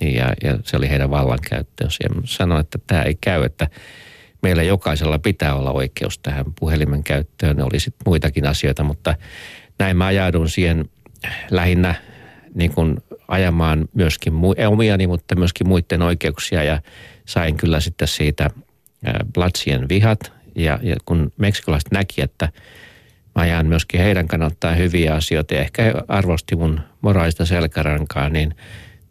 [0.00, 1.96] Ja, ja se oli heidän vallankäyttöönsä.
[2.02, 3.68] Ja sanoin, että tämä ei käy, että
[4.42, 7.56] meillä jokaisella pitää olla oikeus tähän puhelimen käyttöön.
[7.56, 9.14] Ne oli sitten muitakin asioita, mutta
[9.78, 10.84] näin mä ajaudun siihen
[11.50, 11.94] lähinnä
[12.54, 14.32] niin kuin ajamaan myöskin
[14.68, 16.80] omiani, mutta myöskin muiden oikeuksia ja
[17.26, 18.50] sain kyllä sitten siitä
[19.32, 20.32] Blatsien vihat.
[20.54, 22.48] Ja, ja kun meksikolaiset näki, että
[23.34, 28.54] mä ajan myöskin heidän kannaltaan hyviä asioita ja ehkä arvosti mun moraalista selkärankaa, niin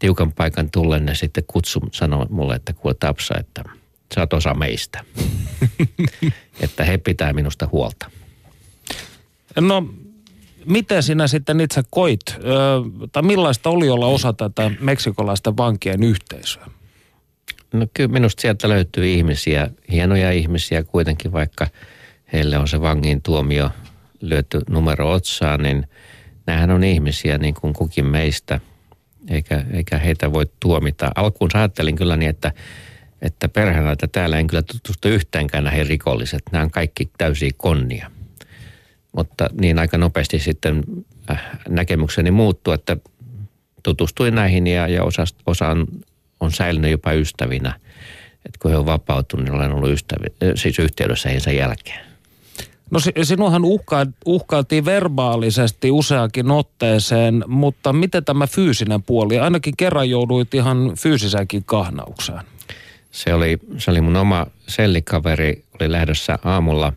[0.04, 3.64] tiukan paikan tullen ne sitten kutsu sanoi mulle, että kuule Tapsa, että
[4.14, 5.04] sä oot osa meistä.
[6.60, 8.10] että he pitää minusta huolta.
[9.60, 9.88] No
[10.64, 12.20] miten sinä sitten itse koit,
[13.12, 16.66] tai millaista oli olla osa tätä meksikolaisten vankien yhteisöä?
[17.72, 21.66] No kyllä minusta sieltä löytyy ihmisiä, hienoja ihmisiä kuitenkin, vaikka
[22.32, 23.70] heille on se vangin tuomio
[24.20, 25.86] lyöty numero otsaan, niin
[26.46, 28.60] nämähän on ihmisiä niin kuin kukin meistä,
[29.30, 31.10] eikä, eikä heitä voi tuomita.
[31.14, 32.52] Alkuun ajattelin kyllä niin, että,
[33.22, 36.42] että perhana, että täällä en kyllä tutustu yhteenkään näihin rikolliset.
[36.52, 38.10] Nämä on kaikki täysiä konnia.
[39.16, 40.82] Mutta niin aika nopeasti sitten
[41.30, 42.96] äh, näkemykseni muuttui, että
[43.82, 45.86] tutustuin näihin ja, ja osa, osa on,
[46.40, 47.80] on säilynyt jopa ystävinä.
[48.46, 52.13] Että kun he on vapautunut, niin olen ollut ystävi, äh, siis yhteydessä heidän sen jälkeen.
[52.94, 59.38] No sinuhan uhka, uhkailtiin verbaalisesti useakin otteeseen, mutta miten tämä fyysinen puoli?
[59.38, 62.40] Ainakin kerran jouduit ihan fyysisäänkin kahnaukseen.
[63.10, 66.92] Se oli, se oli mun oma sellikaveri, oli lähdössä aamulla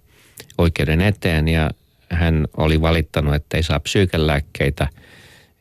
[0.57, 1.69] oikeuden eteen ja
[2.11, 4.87] hän oli valittanut, että ei saa psyykelääkkeitä.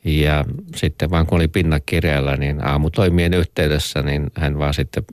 [0.04, 0.44] Ja
[0.76, 5.04] sitten vaan kun oli pinna kireellä, niin aamutoimien yhteydessä, niin hän vaan sitten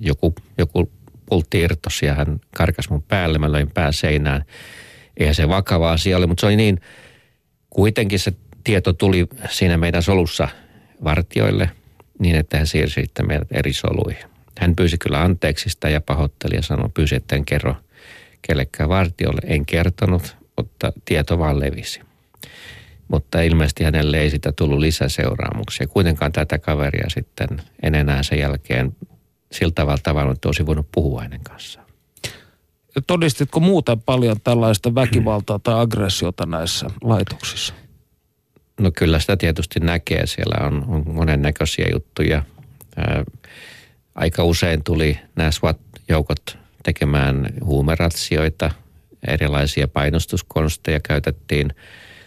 [0.00, 0.90] joku, joku
[1.26, 3.38] pultti irtosi ja hän karkas mun päälle.
[3.38, 4.44] Mä löin pää seinään.
[5.16, 6.80] Eihän se vakava asia oli, mutta se oli niin,
[7.70, 8.32] kuitenkin se
[8.64, 10.48] tieto tuli siinä meidän solussa
[11.04, 11.70] vartioille
[12.18, 14.24] niin, että hän siirsi sitten meidät eri soluihin.
[14.58, 17.76] Hän pyysi kyllä anteeksi sitä ja pahoitteli ja sanoi, pyysi, että en kerro
[18.42, 19.40] kellekään vartiolle.
[19.44, 22.00] En kertonut, mutta tieto vaan levisi.
[23.08, 25.86] Mutta ilmeisesti hänelle ei sitä tullut lisäseuraamuksia.
[25.86, 27.48] Kuitenkaan tätä kaveria sitten
[27.82, 28.96] en enää sen jälkeen
[29.52, 31.86] sillä tavalla tavannut, että olisi voinut puhua hänen kanssaan.
[33.06, 37.74] Todistitko muuten paljon tällaista väkivaltaa tai aggressiota näissä laitoksissa?
[38.80, 40.26] No kyllä sitä tietysti näkee.
[40.26, 42.42] Siellä on, on monennäköisiä juttuja.
[42.96, 43.24] Ää,
[44.14, 48.70] aika usein tuli nämä SWAT-joukot tekemään huumeratsioita,
[49.28, 51.74] erilaisia painostuskonsteja käytettiin.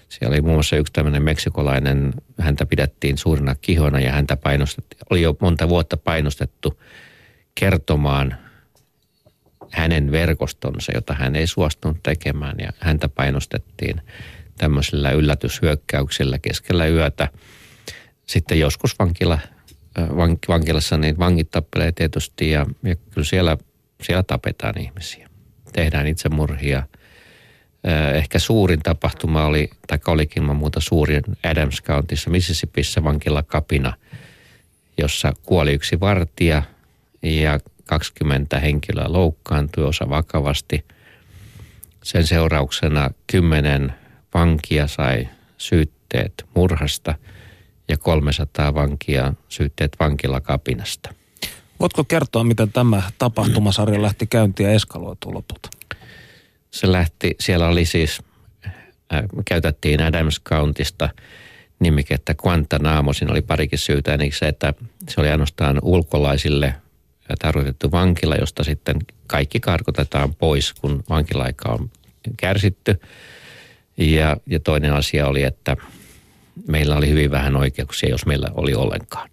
[0.10, 5.22] Siellä oli muun muassa yksi tämmöinen meksikolainen, häntä pidettiin suurena kihona ja häntä painostettiin, oli
[5.22, 6.80] jo monta vuotta painostettu
[7.56, 8.38] kertomaan
[9.72, 14.02] hänen verkostonsa, jota hän ei suostunut tekemään ja häntä painostettiin
[14.58, 17.28] tämmöisillä yllätyshyökkäyksillä keskellä yötä.
[18.26, 19.40] Sitten joskus vankila,
[20.16, 23.58] vank, vankilassa niin vangit tappelee tietysti ja, ja kyllä siellä,
[24.04, 25.30] siellä tapetaan ihmisiä.
[25.74, 26.84] Tehdään itsemurhia.
[28.14, 33.94] Ehkä suurin tapahtuma oli, tai olikin muuta suurin Adams Countyssa, Mississippissä vankilakapina,
[34.98, 36.64] jossa kuoli yksi vartija–
[37.24, 40.86] ja 20 henkilöä loukkaantui, osa vakavasti.
[42.04, 43.94] Sen seurauksena kymmenen
[44.34, 47.16] vankia sai syytteet murhasta
[47.88, 51.14] ja 300 vankia syytteet vankilakapinasta.
[51.80, 55.70] Voitko kertoa, miten tämä tapahtumasarja lähti käyntiin ja eskaloitu lopulta?
[56.72, 58.22] Se lähti, siellä oli siis,
[58.66, 61.10] äh, käytettiin Adams Countista
[61.80, 63.14] nimikettä Guantanamo.
[63.14, 64.74] Siinä oli parikin syytä, niin se, että
[65.10, 66.76] se oli ainoastaan ulkolaisille–
[67.40, 71.92] tarkoitettu vankila, josta sitten kaikki karkotetaan pois, kun vankilaika on
[72.38, 73.02] kärsitty.
[73.98, 75.78] Ja, ja toinen asia oli, että
[76.68, 79.30] meillä oli hyvin vähän oikeuksia, jos meillä oli ollenkaan.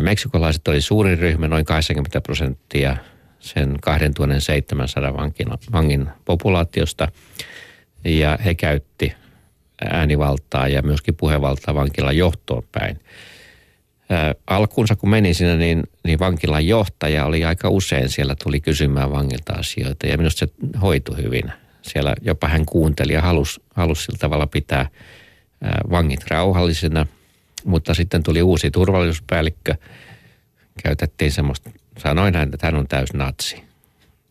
[0.00, 2.96] Meksikolaiset oli suurin ryhmä, noin 80 prosenttia
[3.40, 7.08] sen 2700 vangin, vangin populaatiosta.
[8.04, 9.12] Ja he käytti
[9.90, 13.00] äänivaltaa ja myöskin puhevaltaa vankilan johtoon päin.
[14.10, 19.12] Ää, alkuunsa kun meni sinne, niin, niin vankilan johtaja oli aika usein siellä, tuli kysymään
[19.12, 20.52] vangilta asioita ja minusta se
[20.82, 21.52] hoitui hyvin.
[21.82, 24.88] Siellä jopa hän kuunteli ja halusi, halusi sillä tavalla pitää
[25.62, 27.06] ää, vangit rauhallisena,
[27.64, 29.74] mutta sitten tuli uusi turvallisuuspäällikkö.
[30.82, 33.62] Käytettiin semmoista, sanoin hän, että hän on täys natsi.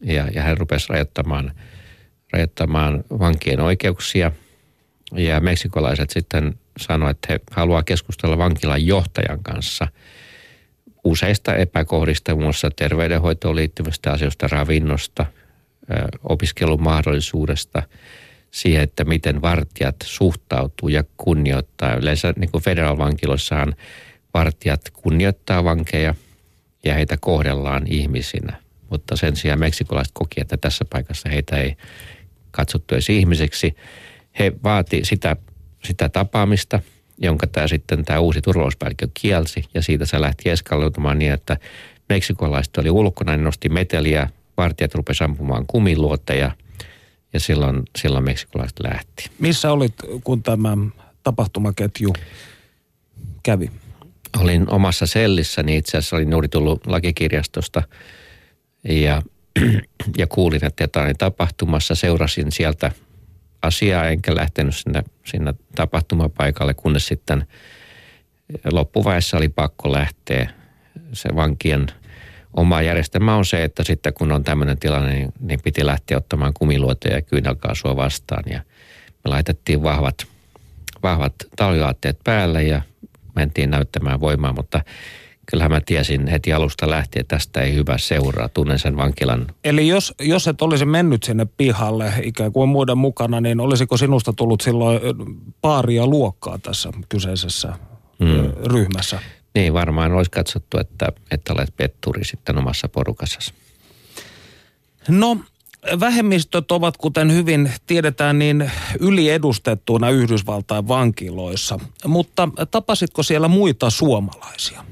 [0.02, 1.52] Ja, ja hän rupesi rajoittamaan,
[2.34, 4.32] rajoittamaan vankien oikeuksia–
[5.12, 9.88] ja meksikolaiset sitten sanoivat, että he haluaa keskustella vankilan johtajan kanssa
[11.04, 15.26] useista epäkohdista, muun muassa terveydenhoitoon liittyvistä asioista, ravinnosta,
[16.24, 17.84] opiskelun mahdollisuudesta,
[18.52, 21.96] siihen, että miten vartijat suhtautuu ja kunnioittaa.
[21.96, 23.76] Yleensä niin kuin federaalvankiloissahan
[24.34, 26.16] vartijat kunnioittaa vankeja
[26.86, 28.58] ja heitä kohdellaan ihmisinä.
[28.90, 31.76] Mutta sen sijaan meksikolaiset koki, että tässä paikassa heitä ei
[32.52, 33.76] katsottu edes ihmiseksi
[34.40, 35.36] he vaati sitä,
[35.86, 36.80] sitä tapaamista,
[37.18, 39.66] jonka tämä sitten tämä uusi turvallisuuspäällikkö kielsi.
[39.74, 41.58] Ja siitä se lähti eskaloitumaan niin, että
[42.10, 46.52] meksikolaiset oli ulkona, niin nosti meteliä, vartijat rupesivat ampumaan kumiluoteja
[47.34, 49.30] ja silloin, silloin meksikolaiset lähti.
[49.40, 50.78] Missä olit, kun tämä
[51.24, 52.14] tapahtumaketju
[53.44, 53.72] kävi?
[54.40, 57.84] Olin omassa sellissäni, itse asiassa olin juuri tullut lakikirjastosta
[58.84, 59.22] ja,
[60.18, 61.96] ja kuulin, että jotain tapahtumassa.
[61.96, 62.92] Seurasin sieltä
[63.66, 67.48] asiaa, enkä lähtenyt sinne, sinne tapahtumapaikalle, kunnes sitten
[68.72, 70.50] loppuvaiheessa oli pakko lähteä.
[71.14, 71.88] Se vankien
[72.54, 76.54] oma järjestelmä on se, että sitten kun on tämmöinen tilanne, niin, niin piti lähteä ottamaan
[76.54, 78.44] kumiluoteja ja kyynelkaasua vastaan.
[78.50, 78.60] Ja
[79.26, 80.26] me laitettiin vahvat,
[81.04, 82.82] vahvat talvivaatteet päälle ja
[83.36, 84.82] mentiin näyttämään voimaa, mutta
[85.46, 88.50] kyllähän mä tiesin heti alusta lähtien, että tästä ei hyvä seuraa.
[88.50, 89.48] Tunnen sen vankilan.
[89.64, 94.34] Eli jos, jos et olisi mennyt sinne pihalle ikään kuin muiden mukana, niin olisiko sinusta
[94.34, 95.00] tullut silloin
[95.62, 97.74] paaria luokkaa tässä kyseisessä
[98.20, 98.54] mm.
[98.66, 99.20] ryhmässä?
[99.56, 103.54] Niin, varmaan olisi katsottu, että, että olet petturi sitten omassa porukassasi.
[105.08, 105.38] No,
[106.00, 111.80] vähemmistöt ovat, kuten hyvin tiedetään, niin yliedustettuina Yhdysvaltain vankiloissa.
[112.08, 114.86] Mutta tapasitko siellä muita suomalaisia?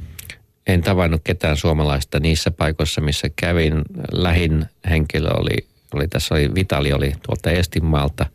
[0.67, 3.81] En tavannut ketään suomalaista niissä paikoissa, missä kävin.
[4.11, 8.25] Lähin henkilö oli, oli tässä oli, Vitali oli tuolta Estinmaalta,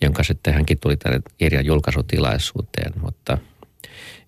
[0.00, 3.38] jonka sitten hänkin tuli tänne kirjan julkaisutilaisuuteen, mutta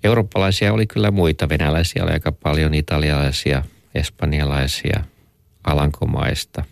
[0.04, 1.48] eurooppalaisia oli kyllä muita.
[1.48, 3.62] Venäläisiä oli aika paljon, italialaisia,
[3.94, 5.04] espanjalaisia,
[5.64, 6.64] alankomaista,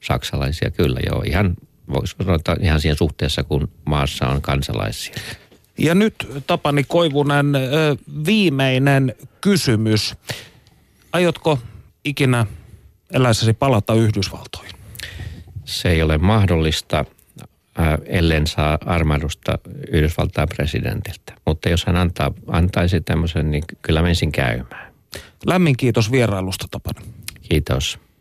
[0.00, 1.22] saksalaisia kyllä joo.
[1.26, 1.54] Ihan,
[1.92, 5.14] voisi sanoa, ihan siinä suhteessa, kun maassa on kansalaisia.
[5.78, 6.14] Ja nyt
[6.46, 7.46] Tapani Koivunen,
[8.26, 10.14] viimeinen kysymys.
[11.12, 11.58] Aiotko
[12.04, 12.46] ikinä
[13.12, 14.74] eläissäsi palata Yhdysvaltoihin?
[15.64, 17.04] Se ei ole mahdollista,
[18.06, 19.58] ellen saa armahdusta
[19.92, 21.32] Yhdysvaltain presidentiltä.
[21.46, 24.94] Mutta jos hän antaa, antaisi tämmöisen, niin kyllä menisin käymään.
[25.46, 27.06] Lämmin kiitos vierailusta, Tapani.
[27.42, 27.98] Kiitos.